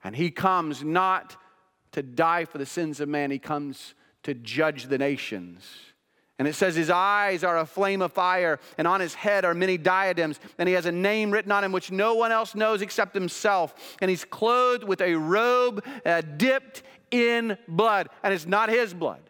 And 0.03 0.17
he 0.17 0.31
comes 0.31 0.83
not 0.83 1.37
to 1.93 2.03
die 2.03 2.45
for 2.45 2.59
the 2.59 2.67
sins 2.67 3.01
of 3.01 3.09
man, 3.09 3.31
he 3.31 3.39
comes 3.39 3.95
to 4.25 4.35
judge 4.35 4.89
the 4.89 4.99
nations. 4.99 5.65
And 6.38 6.46
it 6.46 6.55
says, 6.55 6.77
His 6.77 6.90
eyes 6.90 7.42
are 7.44 7.59
a 7.59 7.66
flame 7.66 8.03
of 8.03 8.12
fire, 8.12 8.61
and 8.77 8.87
on 8.87 9.01
his 9.01 9.14
head 9.14 9.44
are 9.44 9.55
many 9.55 9.79
diadems, 9.79 10.38
and 10.59 10.68
he 10.68 10.75
has 10.75 10.87
a 10.87 10.92
name 10.92 11.31
written 11.31 11.53
on 11.53 11.64
him 11.64 11.72
which 11.72 11.90
no 11.90 12.14
one 12.14 12.31
else 12.31 12.55
knows 12.55 12.83
except 12.83 13.14
himself. 13.14 13.75
And 14.01 14.11
he's 14.11 14.25
clothed 14.25 14.85
with 14.85 15.01
a 15.01 15.14
robe 15.14 15.85
uh, 16.05 16.22
dipped 16.37 16.83
in 17.11 17.57
blood, 17.68 18.09
and 18.22 18.35
it's 18.35 18.46
not 18.46 18.68
his 18.68 18.92
blood. 18.92 19.20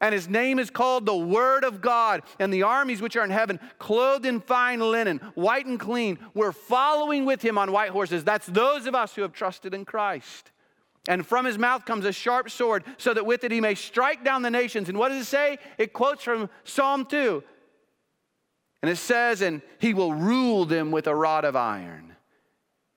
And 0.00 0.14
his 0.14 0.28
name 0.28 0.60
is 0.60 0.70
called 0.70 1.06
the 1.06 1.16
Word 1.16 1.64
of 1.64 1.80
God. 1.80 2.22
And 2.38 2.52
the 2.52 2.62
armies 2.62 3.02
which 3.02 3.16
are 3.16 3.24
in 3.24 3.30
heaven, 3.30 3.58
clothed 3.78 4.26
in 4.26 4.40
fine 4.40 4.78
linen, 4.78 5.18
white 5.34 5.66
and 5.66 5.78
clean, 5.78 6.18
were 6.34 6.52
following 6.52 7.24
with 7.24 7.42
him 7.42 7.58
on 7.58 7.72
white 7.72 7.90
horses. 7.90 8.22
That's 8.22 8.46
those 8.46 8.86
of 8.86 8.94
us 8.94 9.16
who 9.16 9.22
have 9.22 9.32
trusted 9.32 9.74
in 9.74 9.84
Christ. 9.84 10.52
And 11.08 11.26
from 11.26 11.46
his 11.46 11.56
mouth 11.56 11.86
comes 11.86 12.04
a 12.04 12.12
sharp 12.12 12.50
sword, 12.50 12.84
so 12.98 13.14
that 13.14 13.24
with 13.24 13.42
it 13.42 13.50
he 13.50 13.62
may 13.62 13.74
strike 13.74 14.24
down 14.24 14.42
the 14.42 14.50
nations. 14.50 14.90
And 14.90 14.98
what 14.98 15.08
does 15.08 15.22
it 15.22 15.24
say? 15.24 15.58
It 15.78 15.94
quotes 15.94 16.22
from 16.22 16.50
Psalm 16.64 17.06
2. 17.06 17.42
And 18.82 18.90
it 18.90 18.96
says, 18.96 19.40
And 19.40 19.62
he 19.78 19.94
will 19.94 20.12
rule 20.12 20.66
them 20.66 20.90
with 20.90 21.06
a 21.06 21.14
rod 21.14 21.46
of 21.46 21.56
iron, 21.56 22.14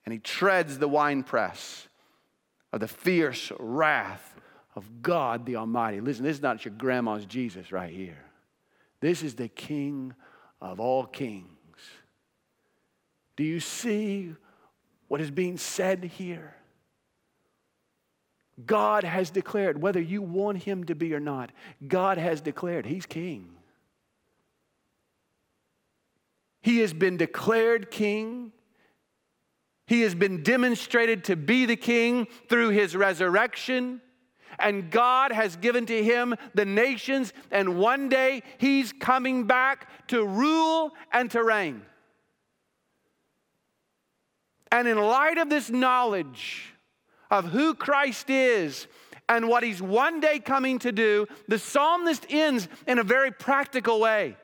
and 0.04 0.12
he 0.12 0.18
treads 0.18 0.78
the 0.78 0.86
winepress 0.86 1.88
of 2.70 2.80
the 2.80 2.86
fierce 2.86 3.50
wrath 3.58 4.34
of 4.76 5.00
God 5.00 5.46
the 5.46 5.56
Almighty. 5.56 6.00
Listen, 6.02 6.24
this 6.24 6.36
is 6.36 6.42
not 6.42 6.66
your 6.66 6.74
grandma's 6.74 7.24
Jesus 7.24 7.72
right 7.72 7.92
here. 7.92 8.24
This 9.00 9.22
is 9.22 9.36
the 9.36 9.48
King 9.48 10.14
of 10.60 10.80
all 10.80 11.06
kings. 11.06 11.48
Do 13.36 13.42
you 13.42 13.58
see 13.58 14.34
what 15.08 15.22
is 15.22 15.30
being 15.30 15.56
said 15.56 16.04
here? 16.04 16.56
God 18.66 19.04
has 19.04 19.30
declared, 19.30 19.80
whether 19.80 20.00
you 20.00 20.22
want 20.22 20.62
him 20.62 20.84
to 20.84 20.94
be 20.94 21.14
or 21.14 21.20
not, 21.20 21.50
God 21.86 22.18
has 22.18 22.40
declared 22.40 22.86
he's 22.86 23.06
king. 23.06 23.48
He 26.60 26.78
has 26.78 26.92
been 26.92 27.16
declared 27.16 27.90
king. 27.90 28.52
He 29.86 30.02
has 30.02 30.14
been 30.14 30.42
demonstrated 30.42 31.24
to 31.24 31.36
be 31.36 31.66
the 31.66 31.76
king 31.76 32.28
through 32.48 32.70
his 32.70 32.94
resurrection. 32.94 34.00
And 34.58 34.90
God 34.90 35.32
has 35.32 35.56
given 35.56 35.86
to 35.86 36.04
him 36.04 36.34
the 36.54 36.66
nations, 36.66 37.32
and 37.50 37.78
one 37.78 38.08
day 38.08 38.42
he's 38.58 38.92
coming 38.92 39.44
back 39.44 39.88
to 40.08 40.24
rule 40.24 40.92
and 41.10 41.30
to 41.30 41.42
reign. 41.42 41.82
And 44.70 44.86
in 44.86 44.98
light 44.98 45.38
of 45.38 45.50
this 45.50 45.68
knowledge, 45.68 46.71
of 47.32 47.46
who 47.46 47.74
Christ 47.74 48.28
is 48.28 48.86
and 49.28 49.48
what 49.48 49.64
he's 49.64 49.80
one 49.80 50.20
day 50.20 50.38
coming 50.38 50.78
to 50.80 50.92
do, 50.92 51.26
the 51.48 51.58
psalmist 51.58 52.26
ends 52.28 52.68
in 52.86 52.98
a 52.98 53.02
very 53.02 53.32
practical 53.32 53.98
way. 53.98 54.36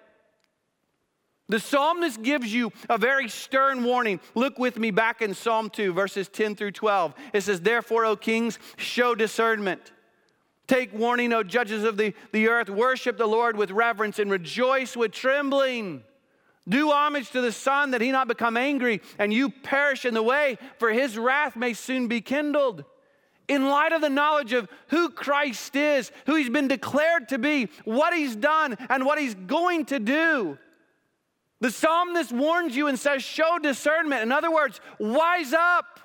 The 1.51 1.61
psalmist 1.61 2.23
gives 2.23 2.53
you 2.53 2.73
a 2.89 2.99
very 2.99 3.29
stern 3.29 3.85
warning. 3.85 4.21
Look 4.35 4.59
with 4.59 4.79
me 4.79 4.91
back 4.91 5.23
in 5.23 5.35
Psalm 5.35 5.71
2, 5.71 5.93
verses 5.93 6.29
10 6.29 6.57
through 6.57 6.73
12. 6.73 7.15
It 7.33 7.43
says, 7.43 7.61
Therefore, 7.61 8.07
O 8.07 8.17
kings, 8.17 8.59
show 8.77 9.15
discernment. 9.15 9.93
Take 10.67 10.93
warning, 10.93 11.33
O 11.33 11.43
judges 11.43 11.85
of 11.85 11.97
the, 11.97 12.15
the 12.33 12.49
earth. 12.49 12.69
Worship 12.69 13.17
the 13.17 13.27
Lord 13.27 13.57
with 13.57 13.71
reverence 13.71 14.19
and 14.19 14.31
rejoice 14.31 14.97
with 14.97 15.13
trembling. 15.13 16.05
Do 16.69 16.91
homage 16.91 17.31
to 17.31 17.41
the 17.41 17.53
Son 17.53 17.93
that 17.93 18.01
he 18.01 18.11
not 18.11 18.29
become 18.29 18.57
angry 18.57 19.01
and 19.19 19.33
you 19.33 19.51
perish 19.51 20.05
in 20.05 20.15
the 20.15 20.23
way, 20.23 20.59
for 20.79 20.91
his 20.91 21.17
wrath 21.17 21.57
may 21.57 21.73
soon 21.73 22.09
be 22.09 22.21
kindled. 22.21 22.85
In 23.49 23.71
light 23.71 23.93
of 23.93 24.03
the 24.03 24.11
knowledge 24.11 24.53
of 24.53 24.69
who 24.89 25.09
Christ 25.09 25.75
is, 25.75 26.13
who 26.27 26.35
he's 26.35 26.51
been 26.51 26.69
declared 26.69 27.31
to 27.31 27.39
be, 27.39 27.69
what 27.85 28.15
he's 28.15 28.37
done, 28.37 28.77
and 28.91 29.07
what 29.07 29.19
he's 29.19 29.35
going 29.35 29.87
to 29.87 29.99
do, 29.99 30.59
the 31.61 31.71
psalmist 31.71 32.31
warns 32.31 32.77
you 32.77 32.87
and 32.87 32.99
says, 32.99 33.23
Show 33.23 33.59
discernment. 33.59 34.23
In 34.23 34.33
other 34.33 34.53
words, 34.53 34.81
wise 34.99 35.53
up. 35.53 36.01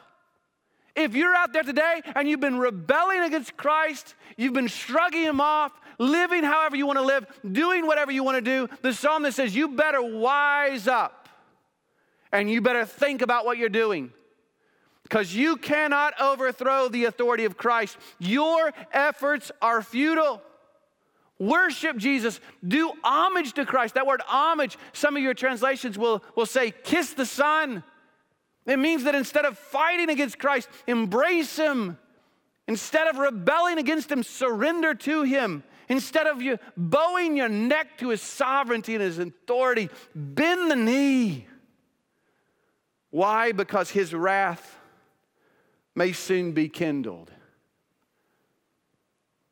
If 0.95 1.15
you're 1.15 1.33
out 1.33 1.53
there 1.53 1.63
today 1.63 2.01
and 2.15 2.27
you've 2.27 2.39
been 2.39 2.59
rebelling 2.59 3.21
against 3.21 3.57
Christ, 3.57 4.15
you've 4.37 4.53
been 4.53 4.67
shrugging 4.67 5.23
him 5.23 5.41
off, 5.41 5.71
living 5.97 6.43
however 6.43 6.75
you 6.75 6.85
want 6.85 6.99
to 6.99 7.05
live, 7.05 7.25
doing 7.49 7.85
whatever 7.87 8.11
you 8.11 8.23
want 8.23 8.37
to 8.37 8.41
do, 8.41 8.69
the 8.81 8.93
psalmist 8.93 9.37
says, 9.37 9.55
You 9.55 9.69
better 9.69 10.01
wise 10.01 10.87
up 10.87 11.29
and 12.31 12.49
you 12.49 12.61
better 12.61 12.85
think 12.85 13.21
about 13.21 13.45
what 13.45 13.57
you're 13.57 13.69
doing. 13.69 14.11
Because 15.03 15.35
you 15.35 15.57
cannot 15.57 16.19
overthrow 16.19 16.87
the 16.87 17.05
authority 17.05 17.45
of 17.45 17.57
Christ. 17.57 17.97
Your 18.19 18.73
efforts 18.91 19.51
are 19.61 19.81
futile. 19.81 20.41
Worship 21.39 21.97
Jesus. 21.97 22.39
Do 22.65 22.93
homage 23.03 23.53
to 23.53 23.65
Christ. 23.65 23.95
That 23.95 24.07
word 24.07 24.21
homage, 24.25 24.77
some 24.93 25.15
of 25.15 25.21
your 25.21 25.33
translations 25.33 25.97
will, 25.97 26.23
will 26.35 26.45
say, 26.45 26.71
kiss 26.71 27.13
the 27.13 27.25
Son. 27.25 27.83
It 28.65 28.79
means 28.79 29.03
that 29.03 29.13
instead 29.13 29.45
of 29.45 29.57
fighting 29.57 30.09
against 30.09 30.39
Christ, 30.39 30.69
embrace 30.87 31.57
Him. 31.57 31.97
Instead 32.67 33.07
of 33.07 33.17
rebelling 33.17 33.77
against 33.77 34.11
Him, 34.11 34.23
surrender 34.23 34.95
to 34.95 35.23
Him. 35.23 35.63
Instead 35.93 36.25
of 36.25 36.41
you 36.41 36.57
bowing 36.75 37.37
your 37.37 37.47
neck 37.47 37.99
to 37.99 38.09
His 38.09 38.19
sovereignty 38.19 38.95
and 38.95 39.03
His 39.03 39.19
authority, 39.19 39.91
bend 40.15 40.71
the 40.71 40.75
knee. 40.75 41.45
Why? 43.11 43.51
Because 43.51 43.91
His 43.91 44.11
wrath 44.11 44.75
may 45.93 46.11
soon 46.11 46.53
be 46.53 46.67
kindled, 46.67 47.31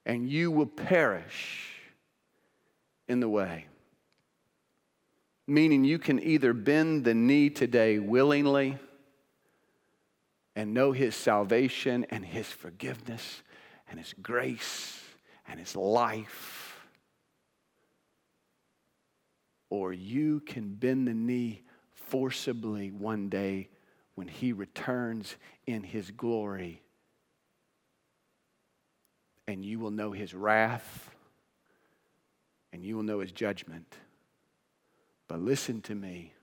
and 0.04 0.28
you 0.28 0.50
will 0.50 0.66
perish 0.66 1.76
in 3.08 3.20
the 3.20 3.30
way. 3.30 3.68
Meaning, 5.46 5.84
you 5.84 6.00
can 6.00 6.20
either 6.24 6.54
bend 6.54 7.04
the 7.04 7.14
knee 7.14 7.52
today 7.52 8.00
willingly 8.00 8.80
and 10.56 10.74
know 10.74 10.92
His 10.92 11.16
salvation 11.16 12.04
and 12.10 12.26
His 12.26 12.48
forgiveness 12.48 13.44
and 13.88 14.00
His 14.00 14.16
grace 14.20 15.01
and 15.48 15.60
His 15.60 15.76
life. 15.76 16.88
Or 19.70 19.94
you 19.94 20.42
can 20.42 20.74
bend 20.74 21.08
the 21.08 21.14
knee 21.14 21.64
forcibly 21.94 22.92
one 22.92 23.30
day 23.30 23.70
when 24.16 24.28
He 24.28 24.54
returns 24.54 25.36
in 25.66 25.84
His 25.84 26.12
glory 26.12 26.82
and 29.48 29.66
you 29.66 29.80
will 29.80 29.92
know 29.92 30.12
His 30.12 30.34
wrath 30.34 31.10
and 32.74 32.84
you 32.84 32.96
will 32.96 33.04
know 33.04 33.20
His 33.20 33.32
judgment. 33.32 33.96
But 35.28 35.40
listen 35.40 35.82
to 35.84 35.96
me. 35.96 36.34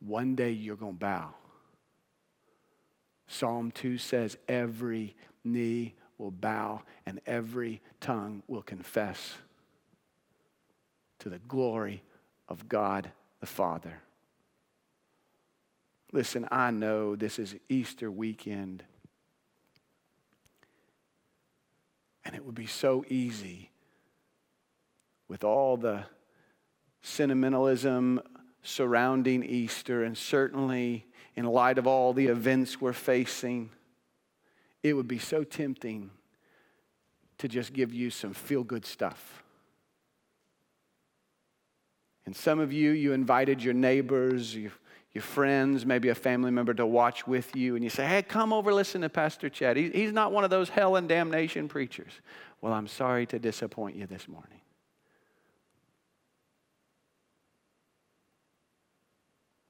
One 0.00 0.34
day 0.34 0.50
you're 0.50 0.76
going 0.76 0.94
to 0.94 0.98
bow. 0.98 1.34
Psalm 3.26 3.70
2 3.70 3.98
says, 3.98 4.36
Every 4.48 5.16
knee 5.44 5.94
will 6.18 6.30
bow 6.30 6.82
and 7.06 7.20
every 7.26 7.80
tongue 8.00 8.42
will 8.46 8.62
confess 8.62 9.34
to 11.20 11.28
the 11.28 11.38
glory 11.38 12.02
of 12.48 12.68
God 12.68 13.10
the 13.40 13.46
Father. 13.46 14.00
Listen, 16.12 16.48
I 16.50 16.70
know 16.70 17.16
this 17.16 17.38
is 17.38 17.54
Easter 17.68 18.10
weekend. 18.10 18.82
And 22.24 22.34
it 22.34 22.44
would 22.44 22.54
be 22.54 22.66
so 22.66 23.04
easy 23.08 23.70
with 25.28 25.44
all 25.44 25.76
the 25.76 26.04
sentimentalism 27.02 28.20
surrounding 28.62 29.44
Easter 29.44 30.02
and 30.02 30.16
certainly 30.16 31.06
in 31.36 31.44
light 31.44 31.78
of 31.78 31.86
all 31.86 32.12
the 32.12 32.26
events 32.26 32.80
we're 32.80 32.92
facing, 32.92 33.70
it 34.82 34.92
would 34.92 35.08
be 35.08 35.18
so 35.18 35.44
tempting 35.44 36.10
to 37.38 37.48
just 37.48 37.72
give 37.72 37.92
you 37.92 38.10
some 38.10 38.32
feel 38.32 38.64
good 38.64 38.84
stuff. 38.84 39.42
And 42.26 42.34
some 42.36 42.60
of 42.60 42.72
you, 42.72 42.90
you 42.90 43.12
invited 43.12 43.62
your 43.62 43.74
neighbors, 43.74 44.54
your, 44.54 44.72
your 45.12 45.22
friends, 45.22 45.86
maybe 45.86 46.10
a 46.10 46.14
family 46.14 46.50
member 46.50 46.74
to 46.74 46.84
watch 46.84 47.26
with 47.26 47.56
you, 47.56 47.74
and 47.74 47.82
you 47.82 47.90
say, 47.90 48.06
Hey, 48.06 48.22
come 48.22 48.52
over, 48.52 48.72
listen 48.74 49.00
to 49.00 49.08
Pastor 49.08 49.48
Chad. 49.48 49.76
He, 49.76 49.90
he's 49.90 50.12
not 50.12 50.32
one 50.32 50.44
of 50.44 50.50
those 50.50 50.68
hell 50.68 50.96
and 50.96 51.08
damnation 51.08 51.68
preachers. 51.68 52.12
Well, 52.60 52.72
I'm 52.72 52.88
sorry 52.88 53.24
to 53.26 53.38
disappoint 53.38 53.96
you 53.96 54.06
this 54.06 54.28
morning. 54.28 54.60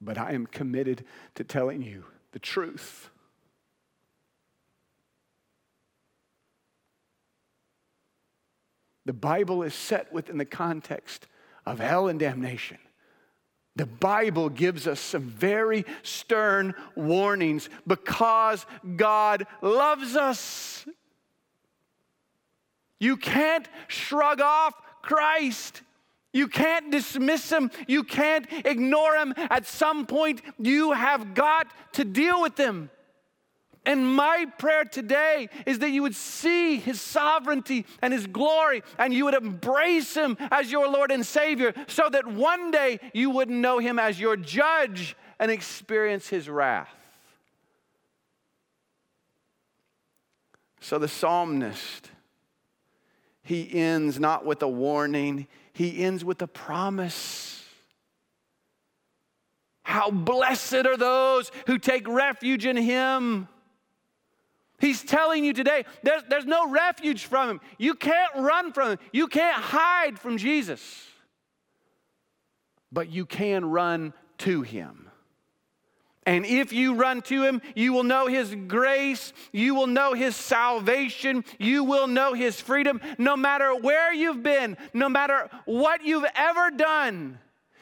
but 0.01 0.19
I 0.19 0.33
am 0.33 0.47
committed 0.47 1.05
to 1.35 1.45
telling 1.45 1.83
you 1.83 2.05
the 2.33 2.39
truth. 2.39 3.11
The 9.09 9.15
Bible 9.15 9.63
is 9.63 9.73
set 9.73 10.13
within 10.13 10.37
the 10.37 10.45
context 10.45 11.29
of 11.65 11.79
hell 11.79 12.09
and 12.09 12.21
damnation. 12.21 12.77
The 13.75 13.87
Bible 13.87 14.51
gives 14.51 14.87
us 14.87 15.01
some 15.01 15.23
very 15.23 15.87
stern 16.03 16.75
warnings 16.95 17.71
because 17.87 18.67
God 18.97 19.47
loves 19.63 20.15
us. 20.15 20.85
You 23.01 23.17
can't 23.17 23.67
shrug 23.87 24.43
off 24.43 24.75
Christ. 25.01 25.81
You 26.35 26.47
can't 26.47 26.93
dismiss 26.93 27.51
him. 27.51 27.71
You 27.87 28.05
can't 28.05 28.47
ignore 28.67 29.15
him. 29.15 29.33
At 29.39 29.67
some 29.67 30.05
point, 30.05 30.43
you 30.59 30.93
have 30.93 31.33
got 31.33 31.67
to 31.95 32.05
deal 32.05 32.43
with 32.43 32.57
them. 32.57 32.91
And 33.89 34.07
my 34.07 34.45
prayer 34.59 34.85
today 34.85 35.49
is 35.65 35.79
that 35.79 35.89
you 35.89 36.03
would 36.03 36.15
see 36.15 36.77
his 36.77 37.01
sovereignty 37.01 37.87
and 38.03 38.13
his 38.13 38.27
glory 38.27 38.83
and 38.99 39.15
you 39.15 39.25
would 39.25 39.33
embrace 39.33 40.15
him 40.15 40.37
as 40.51 40.71
your 40.71 40.91
Lord 40.91 41.11
and 41.11 41.25
Savior 41.25 41.73
so 41.87 42.07
that 42.11 42.27
one 42.27 42.71
day 42.71 43.01
you 43.15 43.31
would 43.31 43.49
know 43.49 43.79
him 43.79 43.99
as 43.99 44.21
your 44.21 44.37
judge 44.37 45.17
and 45.39 45.51
experience 45.51 46.29
his 46.29 46.51
wrath. 46.51 46.95
So 50.83 50.99
the 50.99 51.09
psalmist, 51.09 52.11
he 53.43 53.73
ends 53.73 54.21
not 54.21 54.45
with 54.45 54.63
a 54.63 54.69
warning, 54.69 55.47
he 55.73 56.05
ends 56.05 56.27
with 56.27 56.43
a 56.43 56.47
promise. 56.47 57.65
How 59.83 60.11
blessed 60.11 60.75
are 60.75 60.99
those 60.99 61.51
who 61.67 61.79
take 61.79 62.07
refuge 62.07 62.67
in 62.67 62.77
him. 62.77 63.49
He's 64.79 65.03
telling 65.03 65.45
you 65.45 65.53
today 65.53 65.85
there's, 66.03 66.23
there's 66.29 66.47
no 66.47 66.71
refuge 66.71 67.25
from 67.25 67.51
him. 67.51 67.61
You 67.79 67.95
can't 67.95 68.35
run 68.37 68.73
from 68.73 68.93
him. 68.93 68.99
You 69.13 69.27
can't 69.27 69.61
hide 69.61 70.19
from 70.19 70.39
Jesus. 70.39 71.07
But 72.93 73.11
you 73.11 73.27
can 73.27 73.65
run 73.65 74.15
to 74.39 74.63
him. 74.63 75.09
And 76.29 76.45
if 76.45 76.75
you 76.75 76.95
run 76.95 77.23
to 77.23 77.43
him, 77.43 77.63
you 77.75 77.95
will 77.95 78.03
know 78.03 78.27
his 78.27 78.55
grace, 78.55 79.33
you 79.51 79.75
will 79.75 79.87
know 79.87 80.13
his 80.13 80.37
salvation, 80.37 81.43
you 81.59 81.85
will 81.85 82.07
know 82.07 82.35
his 82.35 82.61
freedom, 82.61 83.01
no 83.17 83.35
matter 83.35 83.75
where 83.75 84.13
you've 84.13 84.43
been, 84.43 84.77
no 84.93 85.09
matter 85.09 85.49
what 85.65 86.05
you've 86.05 86.27
ever 86.37 86.71
done. 86.71 87.39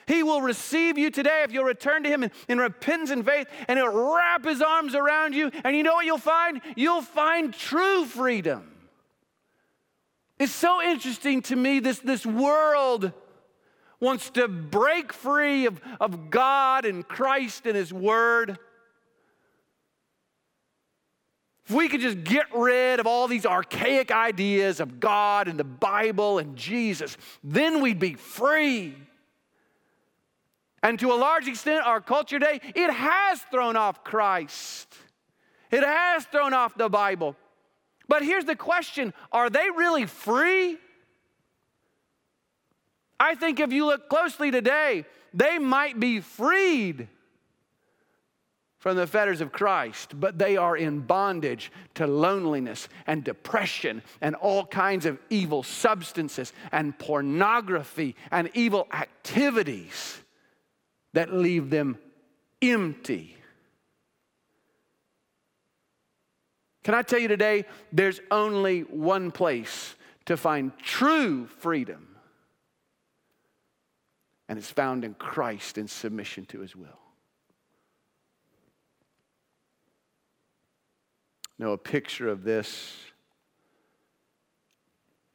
He 0.07 0.23
will 0.23 0.41
receive 0.41 0.97
you 0.97 1.11
today 1.11 1.43
if 1.43 1.53
you'll 1.53 1.65
return 1.65 2.05
to 2.05 2.09
Him 2.09 2.23
in, 2.23 2.31
in, 2.49 2.59
repentance 2.59 3.11
and 3.11 3.25
faith, 3.25 3.49
and 3.67 3.79
He'll 3.79 4.15
wrap 4.15 4.45
His 4.45 4.63
arms 4.63 4.95
around 4.95 5.35
you. 5.35 5.51
And 5.65 5.77
you 5.77 5.83
know 5.83 5.95
what 5.95 6.07
you'll 6.07 6.19
find? 6.19 6.61
You'll 6.77 7.03
find 7.03 7.53
true 7.53 8.05
freedom. 8.05 8.73
It's 10.39 10.53
so 10.53 10.83
interesting 10.83 11.43
to 11.43 11.57
me, 11.57 11.81
this, 11.81 11.99
this 11.99 12.25
world 12.25 13.13
wants 13.99 14.31
to 14.31 14.47
break 14.47 15.13
free 15.13 15.67
of, 15.67 15.81
of 16.01 16.31
God 16.31 16.85
and 16.85 17.07
Christ 17.07 17.67
and 17.67 17.75
His 17.75 17.93
Word. 17.93 18.59
If 21.67 21.75
we 21.75 21.89
could 21.89 22.01
just 22.01 22.23
get 22.23 22.47
rid 22.55 23.01
of 23.01 23.09
all 23.09 23.27
these 23.27 23.45
archaic 23.45 24.13
ideas 24.13 24.79
of 24.79 25.01
God 25.01 25.49
and 25.49 25.59
the 25.59 25.65
Bible 25.65 26.39
and 26.39 26.55
Jesus, 26.55 27.17
then 27.43 27.81
we'd 27.81 27.99
be 27.99 28.15
free. 28.15 28.95
And 30.87 31.01
to 31.01 31.11
a 31.11 31.15
large 31.15 31.49
extent, 31.49 31.85
our 31.85 32.01
culture 32.01 32.39
today, 32.39 32.61
it 32.77 32.93
has 32.93 33.41
thrown 33.51 33.75
off 33.75 34.05
Christ. 34.05 34.87
It 35.73 35.83
has 35.83 36.25
thrown 36.27 36.55
off 36.55 36.77
the 36.77 36.89
Bible. 36.89 37.35
But 38.07 38.23
here's 38.23 38.45
the 38.45 38.55
question 38.55 39.13
are 39.33 39.51
they 39.51 39.69
really 39.75 40.07
free? 40.07 40.79
I 43.19 43.35
think 43.35 43.59
if 43.59 43.73
you 43.73 43.85
look 43.85 44.09
closely 44.09 44.53
today, 44.53 45.07
they 45.35 45.59
might 45.59 45.99
be 45.99 46.21
freed 46.21 47.09
from 48.79 48.97
the 48.97 49.09
fetters 49.09 49.41
of 49.41 49.51
Christ, 49.51 50.21
but 50.21 50.39
they 50.39 50.57
are 50.57 50.77
in 50.77 51.01
bondage 51.01 51.73
to 51.95 52.07
loneliness 52.07 52.89
and 53.09 53.25
depression 53.25 54.05
and 54.21 54.37
all 54.37 54.65
kinds 54.65 55.05
of 55.05 55.19
evil 55.31 55.65
substances 55.65 56.53
and 56.71 56.97
pornography 56.97 58.15
and 58.31 58.49
evil 58.55 58.87
activities 58.93 60.21
that 61.17 61.33
leave 61.33 61.71
them 61.71 61.97
empty. 62.61 63.35
Can 66.85 66.95
I 66.95 67.01
tell 67.01 67.19
you 67.19 67.27
today, 67.27 67.65
there's 67.91 68.21
only 68.31 68.83
one 68.83 69.31
place 69.31 69.95
to 70.27 70.37
find 70.37 70.77
true 70.79 71.47
freedom 71.47 72.07
and 74.51 74.59
it's 74.59 74.71
found 74.71 75.07
in 75.07 75.15
Christ 75.15 75.79
in 75.79 75.89
submission 75.89 76.45
to 76.47 76.61
his 76.61 76.77
will. 76.77 77.01
Now, 81.59 81.71
a 81.71 81.79
picture 81.79 82.29
of 82.29 82.45
this 82.45 82.95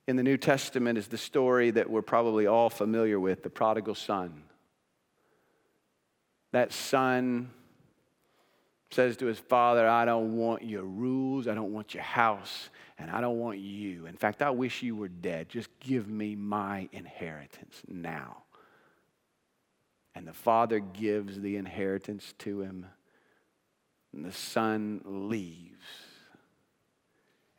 in 0.08 0.16
the 0.16 0.24
New 0.24 0.38
Testament 0.38 1.00
is 1.00 1.08
the 1.08 1.18
story 1.18 1.72
that 1.72 1.90
we're 1.90 2.04
probably 2.04 2.46
all 2.46 2.70
familiar 2.70 3.20
with 3.20 3.42
the 3.42 3.50
prodigal 3.50 3.96
son. 3.96 4.44
That 6.52 6.74
son 6.74 7.52
says 8.90 9.16
to 9.18 9.26
his 9.26 9.40
father, 9.40 9.88
I 9.88 10.06
don't 10.06 10.36
want 10.36 10.64
your 10.64 10.84
rules, 10.84 11.48
I 11.48 11.56
don't 11.56 11.72
want 11.72 11.94
your 11.94 12.04
house, 12.04 12.70
and 13.00 13.10
I 13.10 13.22
don't 13.22 13.40
want 13.40 13.60
you. 13.60 14.06
In 14.06 14.18
fact, 14.18 14.42
I 14.42 14.50
wish 14.50 14.84
you 14.84 14.96
were 14.96 15.08
dead. 15.08 15.48
Just 15.50 15.70
give 15.80 16.10
me 16.10 16.36
my 16.36 16.90
inheritance 16.92 17.82
now. 17.88 18.44
And 20.14 20.28
the 20.28 20.34
father 20.34 20.80
gives 20.80 21.40
the 21.40 21.56
inheritance 21.56 22.34
to 22.40 22.62
him, 22.62 22.86
and 24.14 24.26
the 24.26 24.34
son 24.34 25.02
leaves. 25.06 25.86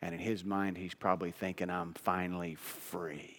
And 0.02 0.14
in 0.14 0.20
his 0.20 0.44
mind, 0.44 0.76
he's 0.76 0.94
probably 0.94 1.30
thinking, 1.30 1.70
I'm 1.70 1.94
finally 1.94 2.56
free. 2.56 3.38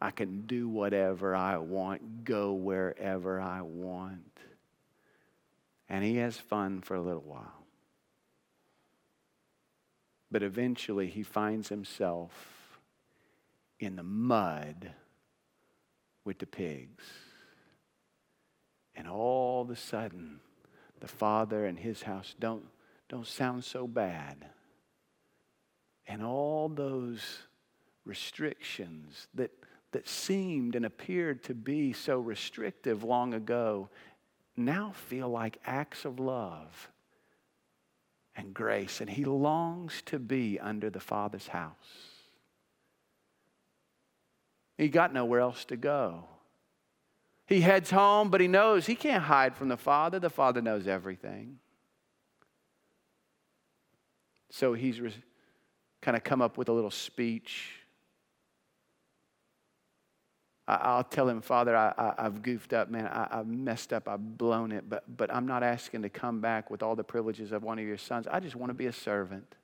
I 0.00 0.12
can 0.12 0.42
do 0.46 0.68
whatever 0.68 1.34
I 1.34 1.58
want, 1.58 2.24
go 2.24 2.52
wherever 2.52 3.40
I 3.40 3.60
want. 3.62 4.25
And 5.88 6.04
he 6.04 6.16
has 6.16 6.36
fun 6.36 6.80
for 6.80 6.94
a 6.94 7.00
little 7.00 7.22
while. 7.22 7.66
But 10.30 10.42
eventually, 10.42 11.06
he 11.06 11.22
finds 11.22 11.68
himself 11.68 12.80
in 13.78 13.96
the 13.96 14.02
mud 14.02 14.92
with 16.24 16.38
the 16.38 16.46
pigs. 16.46 17.04
And 18.94 19.06
all 19.06 19.62
of 19.62 19.70
a 19.70 19.76
sudden, 19.76 20.40
the 21.00 21.08
father 21.08 21.66
and 21.66 21.78
his 21.78 22.02
house 22.02 22.34
don't, 22.40 22.64
don't 23.08 23.26
sound 23.26 23.64
so 23.64 23.86
bad. 23.86 24.46
And 26.08 26.22
all 26.22 26.68
those 26.68 27.20
restrictions 28.04 29.28
that, 29.34 29.50
that 29.92 30.08
seemed 30.08 30.74
and 30.74 30.86
appeared 30.86 31.42
to 31.44 31.54
be 31.54 31.92
so 31.92 32.18
restrictive 32.18 33.04
long 33.04 33.34
ago 33.34 33.90
now 34.56 34.92
feel 34.94 35.28
like 35.28 35.58
acts 35.66 36.04
of 36.04 36.18
love 36.18 36.90
and 38.34 38.54
grace. 38.54 39.00
And 39.00 39.10
he 39.10 39.24
longs 39.24 40.02
to 40.06 40.18
be 40.18 40.58
under 40.60 40.90
the 40.90 41.00
Father's 41.00 41.48
house. 41.48 41.74
He 44.78 44.88
got 44.88 45.12
nowhere 45.12 45.40
else 45.40 45.64
to 45.66 45.76
go. 45.76 46.24
He 47.46 47.60
heads 47.60 47.90
home, 47.90 48.28
but 48.28 48.40
he 48.40 48.48
knows 48.48 48.86
he 48.86 48.94
can't 48.94 49.22
hide 49.22 49.54
from 49.54 49.68
the 49.68 49.76
Father. 49.76 50.18
The 50.18 50.30
Father 50.30 50.60
knows 50.60 50.86
everything. 50.86 51.58
So 54.50 54.74
he's 54.74 55.00
re- 55.00 55.14
kind 56.02 56.16
of 56.16 56.24
come 56.24 56.42
up 56.42 56.58
with 56.58 56.68
a 56.68 56.72
little 56.72 56.90
speech. 56.90 57.75
I, 60.68 60.96
will 60.96 61.04
tell 61.04 61.28
him, 61.28 61.40
Father, 61.40 61.76
I, 61.76 62.14
have 62.18 62.42
goofed 62.42 62.72
up, 62.72 62.90
man. 62.90 63.06
I, 63.06 63.36
have 63.36 63.46
messed 63.46 63.92
up. 63.92 64.08
I've 64.08 64.36
blown 64.36 64.72
it. 64.72 64.88
But, 64.88 65.04
but 65.16 65.32
I'm 65.32 65.46
not 65.46 65.62
asking 65.62 66.02
to 66.02 66.08
come 66.08 66.40
back 66.40 66.70
with 66.70 66.82
all 66.82 66.96
the 66.96 67.04
privileges 67.04 67.52
of 67.52 67.62
one 67.62 67.78
of 67.78 67.84
your 67.84 67.98
sons. 67.98 68.26
I 68.28 68.40
just 68.40 68.56
want 68.56 68.70
to 68.70 68.74
be 68.74 68.86
a 68.86 68.92
servant. 68.92 69.54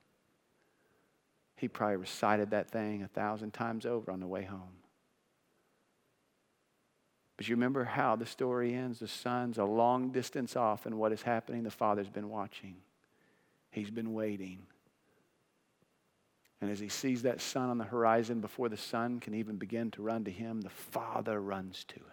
He 1.57 1.67
probably 1.67 1.97
recited 1.97 2.51
that 2.51 2.71
thing 2.71 3.03
a 3.03 3.07
thousand 3.07 3.53
times 3.53 3.85
over 3.85 4.11
on 4.11 4.21
the 4.21 4.27
way 4.27 4.43
home. 4.43 4.77
But 7.35 7.49
you 7.49 7.55
remember 7.55 7.83
how 7.83 8.15
the 8.15 8.25
story 8.25 8.73
ends? 8.73 8.99
The 8.99 9.07
son's 9.07 9.57
a 9.57 9.65
long 9.65 10.11
distance 10.11 10.55
off, 10.55 10.85
and 10.85 10.97
what 10.97 11.11
is 11.11 11.23
happening? 11.23 11.63
The 11.63 11.71
father's 11.71 12.09
been 12.09 12.29
watching, 12.29 12.75
he's 13.71 13.89
been 13.89 14.13
waiting. 14.13 14.59
And 16.63 16.71
as 16.71 16.79
he 16.79 16.87
sees 16.87 17.23
that 17.23 17.41
son 17.41 17.69
on 17.69 17.77
the 17.77 17.83
horizon 17.83 18.39
before 18.39 18.69
the 18.69 18.77
son 18.77 19.19
can 19.19 19.33
even 19.33 19.57
begin 19.57 19.91
to 19.91 20.01
run 20.01 20.23
to 20.23 20.31
him, 20.31 20.61
the 20.61 20.69
father 20.69 21.41
runs 21.41 21.83
to 21.89 21.95
him. 21.95 22.05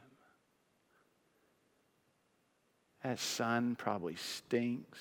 That 3.05 3.21
son 3.21 3.77
probably 3.77 4.17
stinks. 4.17 4.99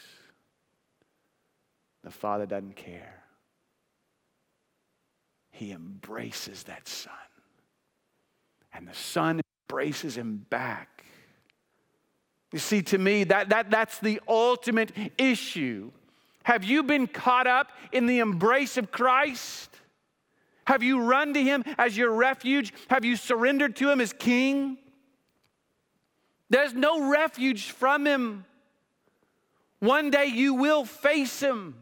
The 2.04 2.12
father 2.12 2.46
doesn't 2.46 2.76
care. 2.76 3.24
He 5.50 5.72
embraces 5.72 6.62
that 6.66 6.88
son. 6.88 7.12
And 8.72 8.88
the 8.88 8.94
son 8.94 9.42
embraces 9.68 10.16
him 10.16 10.46
back. 10.52 11.06
You 12.54 12.60
see, 12.60 12.84
to 12.84 13.00
me, 13.00 13.24
that, 13.24 13.50
that, 13.50 13.72
that's 13.72 13.98
the 13.98 14.22
ultimate 14.28 14.92
issue. 15.18 15.90
Have 16.44 16.64
you 16.64 16.84
been 16.84 17.08
caught 17.08 17.48
up 17.48 17.72
in 17.92 18.06
the 18.06 18.20
embrace 18.20 18.78
of 18.78 18.92
Christ? 18.92 19.70
Have 20.66 20.84
you 20.84 21.02
run 21.02 21.34
to 21.34 21.44
him 21.44 21.64
as 21.78 21.98
your 21.98 22.12
refuge? 22.12 22.74
Have 22.90 23.04
you 23.04 23.16
surrendered 23.16 23.76
to 23.78 23.90
him 23.90 24.00
as 24.02 24.14
king? 24.14 24.78
There's 26.50 26.74
no 26.74 27.10
refuge 27.10 27.72
from 27.72 28.06
him. 28.06 28.46
One 29.80 30.10
day 30.10 30.26
you 30.26 30.56
will 30.56 30.86
face 30.86 31.40
him, 31.40 31.76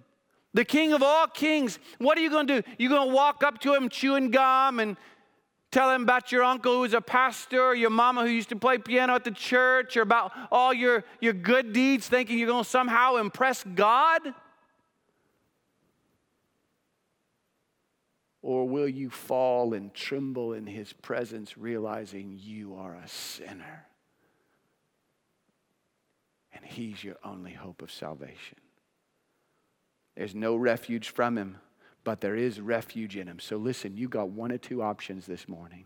the 0.54 0.66
king 0.66 0.94
of 0.94 1.02
all 1.02 1.28
kings. 1.28 1.80
What 1.98 2.18
are 2.18 2.22
you 2.22 2.30
going 2.30 2.48
to 2.48 2.62
do? 2.62 2.70
You're 2.78 2.92
going 2.92 3.10
to 3.10 3.16
walk 3.16 3.44
up 3.44 3.60
to 3.62 3.74
him 3.74 3.90
chewing 3.90 4.30
gum 4.30 4.80
and 4.80 4.98
tell 5.72 5.92
him 5.92 6.04
about 6.04 6.32
your 6.32 6.44
uncle 6.44 6.76
who's 6.76 6.94
a 6.94 7.02
pastor, 7.02 7.62
or 7.62 7.76
your 7.76 7.90
mama 7.90 8.22
who 8.22 8.30
used 8.30 8.50
to 8.50 8.56
play 8.56 8.78
piano 8.78 9.16
at 9.16 9.24
the 9.24 9.32
church, 9.32 9.98
or 9.98 10.02
about 10.02 10.32
all 10.52 10.74
your, 10.74 11.04
your 11.20 11.34
good 11.34 11.74
deeds, 11.74 12.08
thinking 12.08 12.38
you're 12.38 12.48
going 12.48 12.64
to 12.64 12.70
somehow 12.70 13.16
impress 13.16 13.64
God? 13.64 14.22
Or 18.48 18.66
will 18.66 18.88
you 18.88 19.10
fall 19.10 19.74
and 19.74 19.94
tremble 19.94 20.54
in 20.54 20.68
his 20.68 20.94
presence, 20.94 21.58
realizing 21.58 22.40
you 22.42 22.76
are 22.76 22.96
a 22.96 23.06
sinner? 23.06 23.86
And 26.54 26.64
he's 26.64 27.04
your 27.04 27.18
only 27.26 27.52
hope 27.52 27.82
of 27.82 27.92
salvation. 27.92 28.58
There's 30.16 30.34
no 30.34 30.56
refuge 30.56 31.10
from 31.10 31.38
him, 31.38 31.58
but 32.06 32.22
there 32.22 32.38
is 32.38 32.62
refuge 32.62 33.18
in 33.18 33.28
him. 33.28 33.40
So 33.40 33.58
listen, 33.58 33.98
you 33.98 34.08
got 34.08 34.30
one 34.30 34.54
or 34.54 34.58
two 34.58 34.82
options 34.82 35.26
this 35.26 35.50
morning. 35.50 35.84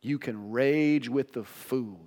You 0.00 0.20
can 0.20 0.52
rage 0.52 1.08
with 1.08 1.32
the 1.32 1.42
fools, 1.42 1.98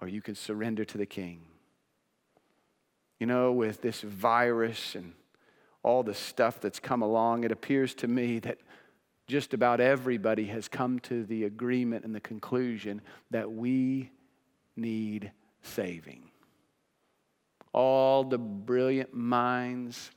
or 0.00 0.06
you 0.06 0.22
can 0.22 0.36
surrender 0.36 0.84
to 0.84 0.98
the 0.98 1.04
king. 1.04 1.40
You 3.18 3.26
know, 3.26 3.50
with 3.50 3.82
this 3.82 4.02
virus 4.02 4.94
and 4.94 5.14
all 5.84 6.02
the 6.02 6.14
stuff 6.14 6.60
that's 6.60 6.80
come 6.80 7.02
along, 7.02 7.44
it 7.44 7.52
appears 7.52 7.94
to 7.94 8.08
me 8.08 8.38
that 8.40 8.58
just 9.26 9.54
about 9.54 9.80
everybody 9.80 10.46
has 10.46 10.66
come 10.66 10.98
to 10.98 11.24
the 11.24 11.44
agreement 11.44 12.04
and 12.04 12.14
the 12.14 12.20
conclusion 12.20 13.00
that 13.30 13.52
we 13.52 14.10
need 14.76 15.30
saving. 15.62 16.30
All 17.72 18.24
the 18.24 18.38
brilliant 18.38 19.14
minds, 19.14 20.10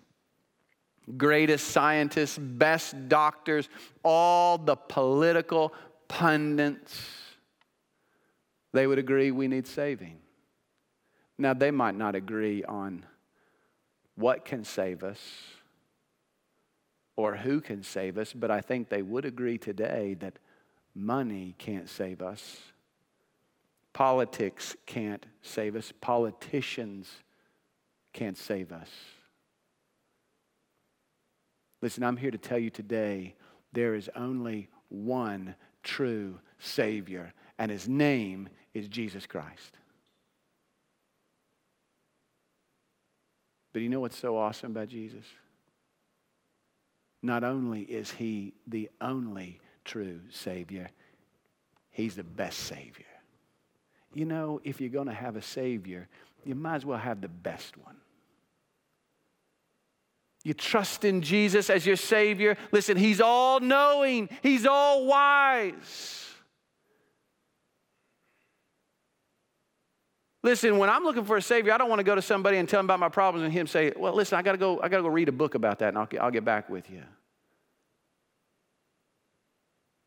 greatest 1.18 1.68
scientists, 1.68 2.38
best 2.38 3.09
doctors, 3.09 3.68
all 4.03 4.57
the 4.57 4.76
political 4.76 5.74
pundits, 6.07 6.97
they 8.74 8.88
would 8.88 8.99
agree 8.99 9.32
we 9.32 9.47
need 9.47 9.68
saving. 9.68 10.20
Now, 11.38 11.53
they 11.53 11.72
might 11.72 11.95
not 11.95 12.15
agree 12.15 12.63
on 12.63 13.05
what 14.15 14.45
can 14.45 14.63
save 14.63 15.03
us 15.03 15.20
or 17.18 17.36
who 17.36 17.59
can 17.59 17.84
save 17.84 18.18
us, 18.18 18.32
but 18.32 18.51
I 18.51 18.61
think 18.61 18.88
they 18.88 19.01
would 19.01 19.26
agree 19.26 19.57
today 19.57 20.15
that 20.20 20.38
money 20.95 21.55
can't 21.57 21.89
save 21.89 22.22
us. 22.22 22.57
Politics 23.91 24.78
can't 24.86 25.26
save 25.41 25.76
us. 25.76 25.91
Politicians 25.99 27.09
can't 28.13 28.38
save 28.38 28.72
us. 28.72 28.89
Listen, 31.82 32.03
I'm 32.03 32.18
here 32.18 32.32
to 32.32 32.38
tell 32.38 32.59
you 32.59 32.70
today 32.70 33.36
there 33.74 33.95
is 33.95 34.09
only 34.15 34.70
one 34.89 35.55
true 35.84 36.39
Savior, 36.59 37.34
and 37.57 37.72
His 37.72 37.88
name 37.88 38.47
is 38.76 38.88
Jesus 38.88 39.26
Christ. 39.26 39.78
But 43.74 43.82
you 43.82 43.89
know 43.89 43.99
what's 43.99 44.18
so 44.18 44.38
awesome 44.38 44.72
about 44.72 44.88
Jesus? 44.88 45.26
Not 47.22 47.43
only 47.43 47.82
is 47.82 48.11
he 48.11 48.53
the 48.68 48.89
only 49.01 49.59
true 49.86 50.22
Savior, 50.30 50.89
he's 51.89 52.15
the 52.15 52.24
best 52.24 52.59
Savior. 52.59 53.05
You 54.13 54.26
know, 54.26 54.61
if 54.63 54.80
you're 54.80 54.89
going 54.89 55.07
to 55.07 55.13
have 55.13 55.36
a 55.36 55.41
Savior, 55.41 56.07
you 56.45 56.55
might 56.55 56.76
as 56.76 56.86
well 56.86 56.97
have 56.97 57.22
the 57.22 57.28
best 57.28 57.78
one. 57.78 57.97
You 60.43 60.53
trust 60.53 61.03
in 61.03 61.22
Jesus 61.22 61.70
as 61.70 61.86
your 61.86 61.97
Savior. 61.97 62.57
Listen, 62.72 62.95
He's 62.95 63.20
all 63.20 63.59
knowing, 63.59 64.30
He's 64.41 64.65
all 64.65 65.05
wise. 65.05 66.27
Listen, 70.44 70.78
when 70.78 70.90
I'm 70.90 71.04
looking 71.04 71.26
for 71.26 71.38
a 71.38 71.42
Savior, 71.42 71.74
I 71.74 71.78
don't 71.78 71.90
want 71.90 72.00
to 72.00 72.04
go 72.04 72.16
to 72.16 72.22
somebody 72.22 72.58
and 72.58 72.70
tell 72.70 72.80
him 72.80 72.86
about 72.86 73.00
my 73.00 73.10
problems 73.10 73.44
and 73.44 73.52
him 73.52 73.68
say, 73.68 73.92
Well, 73.96 74.14
listen, 74.14 74.38
I 74.38 74.42
got 74.42 74.54
to 74.54 74.58
go, 74.58 74.80
I 74.82 74.88
got 74.88 74.98
to 74.98 75.04
go 75.04 75.10
read 75.10 75.30
a 75.30 75.34
book 75.34 75.56
about 75.56 75.80
that 75.80 75.90
and 75.90 75.98
I'll, 75.98 76.08
I'll 76.22 76.32
get 76.32 76.46
back 76.46 76.70
with 76.70 76.90
you. 76.90 77.04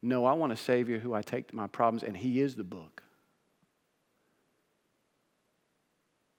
No, 0.02 0.24
I 0.24 0.32
want 0.32 0.52
a 0.52 0.56
Savior 0.56 0.98
who 0.98 1.12
I 1.12 1.20
take 1.20 1.48
to 1.48 1.56
my 1.56 1.66
problems, 1.66 2.02
and 2.02 2.16
He 2.16 2.40
is 2.40 2.54
the 2.54 2.64
book. 2.64 3.02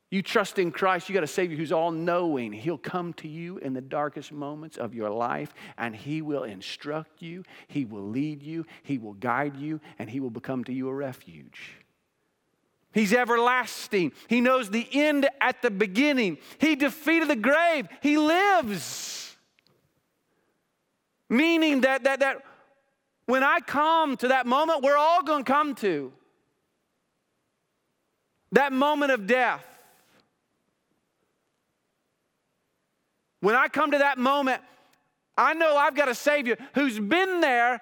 You 0.10 0.22
trust 0.22 0.60
in 0.60 0.72
Christ, 0.72 1.08
you 1.08 1.14
got 1.14 1.24
a 1.24 1.28
Savior 1.28 1.56
who's 1.56 1.72
all 1.72 1.92
knowing. 1.92 2.52
He'll 2.52 2.78
come 2.78 3.14
to 3.14 3.30
you 3.30 3.60
in 3.60 3.74
the 3.74 3.82
darkest 3.82 4.34
moments 4.34 4.76
of 4.76 4.94
your 4.94 5.10
life 5.10 5.54
and 5.78 5.96
He 5.96 6.22
will 6.22 6.44
instruct 6.44 7.22
you, 7.22 7.44
He 7.70 7.86
will 7.86 8.10
lead 8.10 8.44
you, 8.44 8.66
He 8.84 8.98
will 8.98 9.14
guide 9.14 9.56
you, 9.56 9.80
and 10.00 10.10
He 10.10 10.20
will 10.20 10.30
become 10.30 10.66
to 10.66 10.74
you 10.74 10.89
a 10.89 10.94
refuge. 10.94 11.81
He's 12.94 13.14
everlasting. 13.14 14.12
He 14.28 14.42
knows 14.42 14.70
the 14.70 14.88
end 14.92 15.30
at 15.39 15.62
the 15.62 15.72
beginning. 15.72 16.38
He 16.58 16.76
defeated 16.76 17.30
the 17.30 17.36
grave. 17.36 17.88
He 18.02 18.18
lives. 18.18 19.36
Meaning 21.30 21.82
that, 21.82 22.04
that, 22.04 22.20
that 22.20 22.44
when 23.26 23.44
I 23.44 23.60
come 23.60 24.18
to 24.18 24.30
that 24.30 24.46
moment, 24.46 24.84
we're 24.84 24.98
all 24.98 25.24
going 25.24 25.46
to 25.46 25.52
come 25.52 25.76
to 25.76 26.12
that 28.52 28.74
moment 28.74 29.14
of 29.14 29.26
death. 29.28 29.66
When 33.39 33.56
I 33.56 33.70
come 33.70 33.92
to 33.92 34.00
that 34.00 34.18
moment, 34.18 34.62
I 35.38 35.54
know 35.54 35.78
I've 35.78 35.96
got 35.96 36.10
a 36.10 36.16
Savior 36.16 36.58
who's 36.76 37.00
been 37.00 37.39
there 37.39 37.82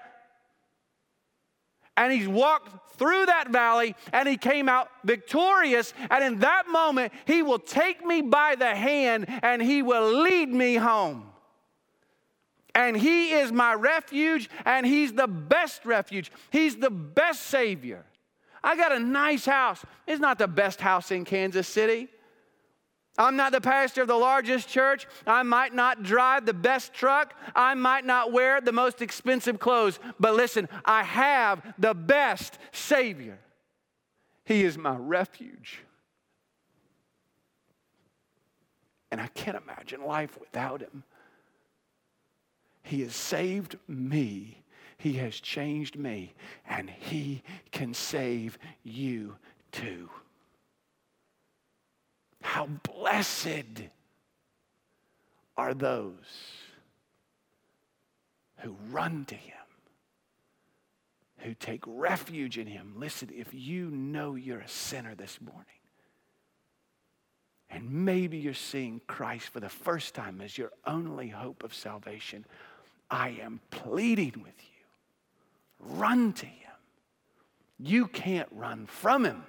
and 1.98 2.14
he's 2.14 2.28
walked 2.28 2.89
through 3.00 3.26
that 3.26 3.50
valley 3.50 3.96
and 4.14 4.28
he 4.28 4.38
came 4.38 4.70
out 4.70 4.90
victorious. 5.04 5.94
And 6.12 6.24
in 6.24 6.40
that 6.40 6.68
moment, 6.68 7.14
he 7.26 7.42
will 7.42 7.58
take 7.58 8.06
me 8.06 8.22
by 8.22 8.56
the 8.56 8.76
hand 8.76 9.26
and 9.42 9.62
he 9.62 9.82
will 9.82 10.22
lead 10.22 10.50
me 10.50 10.76
home. 10.76 11.26
And 12.76 12.96
he 12.96 13.32
is 13.32 13.52
my 13.52 13.74
refuge 13.74 14.50
and 14.66 14.86
he's 14.86 15.14
the 15.14 15.28
best 15.28 15.86
refuge, 15.86 16.32
he's 16.52 16.76
the 16.76 16.92
best 16.92 17.44
Savior. 17.44 18.06
I 18.62 18.76
got 18.76 18.92
a 18.92 19.00
nice 19.00 19.46
house. 19.46 19.84
It's 20.06 20.20
not 20.20 20.38
the 20.38 20.48
best 20.48 20.82
house 20.82 21.12
in 21.12 21.24
Kansas 21.24 21.68
City. 21.68 22.10
I'm 23.20 23.36
not 23.36 23.52
the 23.52 23.60
pastor 23.60 24.02
of 24.02 24.08
the 24.08 24.16
largest 24.16 24.70
church. 24.70 25.06
I 25.28 25.44
might 25.44 25.76
not 25.76 26.04
drive 26.04 26.46
the 26.46 26.54
best 26.54 26.94
truck. 26.94 27.36
I 27.54 27.74
might 27.74 28.06
not 28.06 28.32
wear 28.32 28.62
the 28.62 28.72
most 28.72 29.02
expensive 29.02 29.60
clothes. 29.60 30.00
But 30.22 30.36
listen, 30.36 30.70
I 30.86 31.04
have 31.04 31.62
the 31.78 31.94
best 31.94 32.58
Savior. 32.72 33.38
He 34.46 34.64
is 34.64 34.78
my 34.78 34.96
refuge. 34.96 35.82
And 39.12 39.20
I 39.20 39.28
can't 39.28 39.58
imagine 39.58 40.06
life 40.06 40.40
without 40.40 40.80
Him. 40.80 41.04
He 42.84 43.02
has 43.02 43.16
saved 43.16 43.78
me. 43.86 44.64
He 44.98 45.14
has 45.14 45.36
changed 45.42 45.98
me. 45.98 46.34
And 46.66 46.90
He 46.90 47.44
can 47.72 47.94
save 47.94 48.58
you 48.84 49.36
too. 49.74 50.10
How 52.42 52.68
blessed 52.68 53.84
are 55.58 55.74
those 55.74 56.14
who 58.60 58.76
run 58.92 59.26
to 59.26 59.36
him, 59.36 59.56
who 61.40 61.54
take 61.54 61.84
refuge 61.86 62.58
in 62.58 62.68
him. 62.68 62.94
Listen, 62.98 63.30
if 63.36 63.54
you 63.54 63.90
know 63.92 64.36
you're 64.36 64.60
a 64.60 64.68
sinner 64.68 65.16
this 65.16 65.40
morning, 65.42 65.66
and 67.70 67.90
maybe 67.90 68.38
you're 68.38 68.54
seeing 68.54 69.02
Christ 69.06 69.50
for 69.50 69.60
the 69.60 69.70
first 69.70 70.16
time 70.16 70.42
as 70.42 70.58
your 70.58 70.72
only 70.88 71.30
hope 71.30 71.64
of 71.64 71.74
salvation, 71.74 72.46
I 73.12 73.30
am 73.42 73.60
pleading 73.70 74.42
with 74.42 74.56
you. 74.58 75.98
Run 75.98 76.34
to 76.34 76.46
him. 76.46 76.72
You 77.78 78.08
can't 78.08 78.50
run 78.52 78.86
from 78.88 79.24
him 79.24 79.44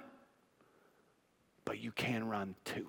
but 1.71 1.79
you 1.79 1.93
can 1.93 2.27
run 2.27 2.53
to 2.65 2.79
Him. 2.79 2.85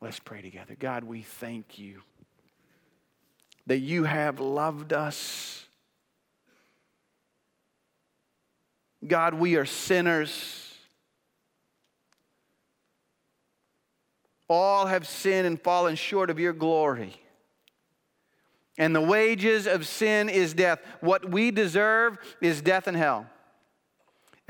Let's 0.00 0.20
pray 0.20 0.40
together. 0.40 0.76
God, 0.78 1.02
we 1.02 1.22
thank 1.22 1.80
you 1.80 2.02
that 3.66 3.78
you 3.78 4.04
have 4.04 4.38
loved 4.38 4.92
us. 4.92 5.64
God, 9.04 9.34
we 9.34 9.56
are 9.56 9.64
sinners. 9.64 10.72
All 14.48 14.86
have 14.86 15.08
sinned 15.08 15.48
and 15.48 15.60
fallen 15.60 15.96
short 15.96 16.30
of 16.30 16.38
your 16.38 16.52
glory. 16.52 17.20
And 18.78 18.94
the 18.94 19.00
wages 19.00 19.66
of 19.66 19.88
sin 19.88 20.28
is 20.28 20.54
death. 20.54 20.78
What 21.00 21.28
we 21.28 21.50
deserve 21.50 22.16
is 22.40 22.62
death 22.62 22.86
and 22.86 22.96
hell. 22.96 23.26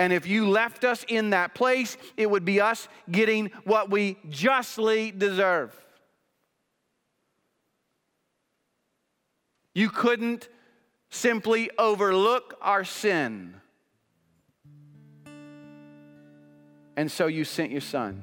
And 0.00 0.14
if 0.14 0.26
you 0.26 0.48
left 0.48 0.82
us 0.82 1.04
in 1.08 1.28
that 1.30 1.54
place, 1.54 1.98
it 2.16 2.30
would 2.30 2.46
be 2.46 2.58
us 2.58 2.88
getting 3.10 3.50
what 3.64 3.90
we 3.90 4.16
justly 4.30 5.10
deserve. 5.10 5.78
You 9.74 9.90
couldn't 9.90 10.48
simply 11.10 11.70
overlook 11.76 12.56
our 12.62 12.82
sin. 12.82 13.60
And 16.96 17.12
so 17.12 17.26
you 17.26 17.44
sent 17.44 17.70
your 17.70 17.82
son. 17.82 18.22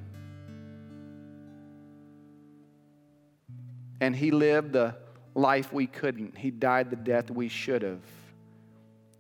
And 4.01 4.15
he 4.15 4.31
lived 4.31 4.73
the 4.73 4.95
life 5.35 5.71
we 5.71 5.85
couldn't. 5.85 6.39
He 6.39 6.49
died 6.49 6.89
the 6.89 6.95
death 6.95 7.29
we 7.29 7.49
should 7.49 7.83
have. 7.83 7.99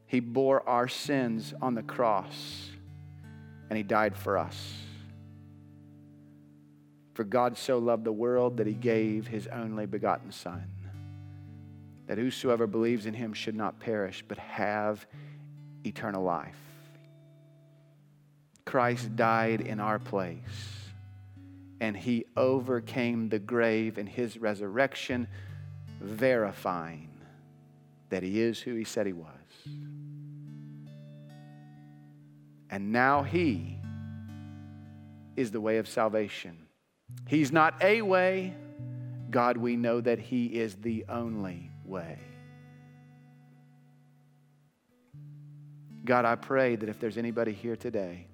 He 0.07 0.21
bore 0.21 0.67
our 0.67 0.87
sins 0.87 1.53
on 1.61 1.75
the 1.75 1.83
cross, 1.83 2.69
and 3.69 3.75
he 3.75 3.83
died 3.83 4.15
for 4.15 4.37
us. 4.37 4.73
For 7.13 7.25
God 7.25 7.57
so 7.57 7.77
loved 7.77 8.05
the 8.05 8.11
world 8.11 8.57
that 8.57 8.67
he 8.67 8.73
gave 8.73 9.27
his 9.27 9.47
only 9.47 9.85
begotten 9.85 10.31
Son, 10.31 10.63
that 12.07 12.17
whosoever 12.17 12.67
believes 12.67 13.05
in 13.05 13.13
him 13.13 13.33
should 13.33 13.55
not 13.55 13.79
perish, 13.79 14.23
but 14.27 14.37
have 14.37 15.05
eternal 15.83 16.23
life. 16.23 16.55
Christ 18.65 19.15
died 19.15 19.61
in 19.61 19.79
our 19.79 19.99
place, 19.99 20.39
and 21.81 21.97
he 21.97 22.25
overcame 22.37 23.29
the 23.29 23.39
grave 23.39 23.97
in 23.97 24.07
his 24.07 24.37
resurrection 24.37 25.27
verifying 25.99 27.09
that 28.09 28.23
he 28.23 28.39
is 28.39 28.59
who 28.59 28.75
he 28.75 28.83
said 28.83 29.05
he 29.05 29.13
was. 29.13 29.27
And 32.69 32.91
now 32.91 33.23
he 33.23 33.77
is 35.35 35.51
the 35.51 35.61
way 35.61 35.77
of 35.77 35.87
salvation. 35.87 36.57
He's 37.27 37.51
not 37.51 37.81
a 37.81 38.01
way. 38.01 38.53
God, 39.29 39.57
we 39.57 39.75
know 39.75 40.01
that 40.01 40.19
he 40.19 40.47
is 40.47 40.75
the 40.75 41.05
only 41.09 41.71
way. 41.85 42.19
God, 46.05 46.25
I 46.25 46.35
pray 46.35 46.75
that 46.77 46.87
if 46.87 46.99
there's 46.99 47.17
anybody 47.17 47.51
here 47.51 47.75
today, 47.75 48.27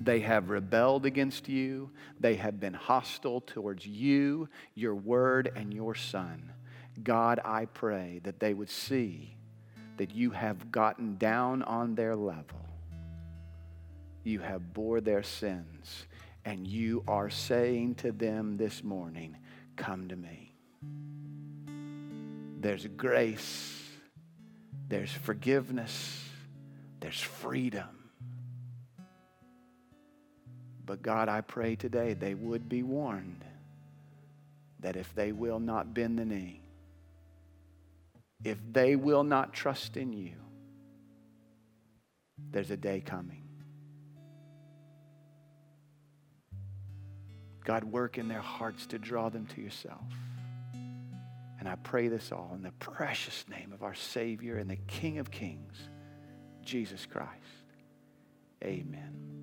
they 0.00 0.20
have 0.20 0.50
rebelled 0.50 1.06
against 1.06 1.48
you. 1.48 1.90
They 2.18 2.34
have 2.34 2.58
been 2.58 2.74
hostile 2.74 3.40
towards 3.40 3.86
you, 3.86 4.48
your 4.74 4.94
word, 4.94 5.52
and 5.54 5.72
your 5.72 5.94
son. 5.94 6.52
God, 7.02 7.40
I 7.44 7.66
pray 7.66 8.20
that 8.24 8.40
they 8.40 8.54
would 8.54 8.70
see 8.70 9.36
that 9.96 10.12
you 10.12 10.30
have 10.30 10.72
gotten 10.72 11.16
down 11.16 11.62
on 11.62 11.94
their 11.94 12.16
level. 12.16 12.60
You 14.24 14.40
have 14.40 14.72
bore 14.72 15.02
their 15.02 15.22
sins, 15.22 16.06
and 16.46 16.66
you 16.66 17.04
are 17.06 17.28
saying 17.28 17.96
to 17.96 18.10
them 18.10 18.56
this 18.56 18.82
morning, 18.82 19.36
Come 19.76 20.08
to 20.08 20.16
me. 20.16 20.54
There's 22.60 22.86
grace, 22.86 23.82
there's 24.88 25.12
forgiveness, 25.12 26.24
there's 27.00 27.20
freedom. 27.20 28.10
But 30.86 31.02
God, 31.02 31.28
I 31.28 31.42
pray 31.42 31.76
today 31.76 32.14
they 32.14 32.34
would 32.34 32.68
be 32.68 32.82
warned 32.82 33.44
that 34.80 34.96
if 34.96 35.14
they 35.14 35.32
will 35.32 35.60
not 35.60 35.92
bend 35.92 36.18
the 36.18 36.24
knee, 36.24 36.62
if 38.42 38.58
they 38.72 38.96
will 38.96 39.24
not 39.24 39.52
trust 39.52 39.96
in 39.96 40.12
you, 40.12 40.32
there's 42.50 42.70
a 42.70 42.76
day 42.76 43.00
coming. 43.00 43.43
God, 47.64 47.84
work 47.84 48.18
in 48.18 48.28
their 48.28 48.40
hearts 48.40 48.86
to 48.86 48.98
draw 48.98 49.30
them 49.30 49.46
to 49.46 49.60
yourself. 49.60 50.04
And 51.58 51.68
I 51.68 51.76
pray 51.76 52.08
this 52.08 52.30
all 52.30 52.52
in 52.54 52.62
the 52.62 52.72
precious 52.72 53.46
name 53.48 53.72
of 53.72 53.82
our 53.82 53.94
Savior 53.94 54.58
and 54.58 54.70
the 54.70 54.76
King 54.76 55.18
of 55.18 55.30
Kings, 55.30 55.76
Jesus 56.62 57.06
Christ. 57.06 57.30
Amen. 58.62 59.33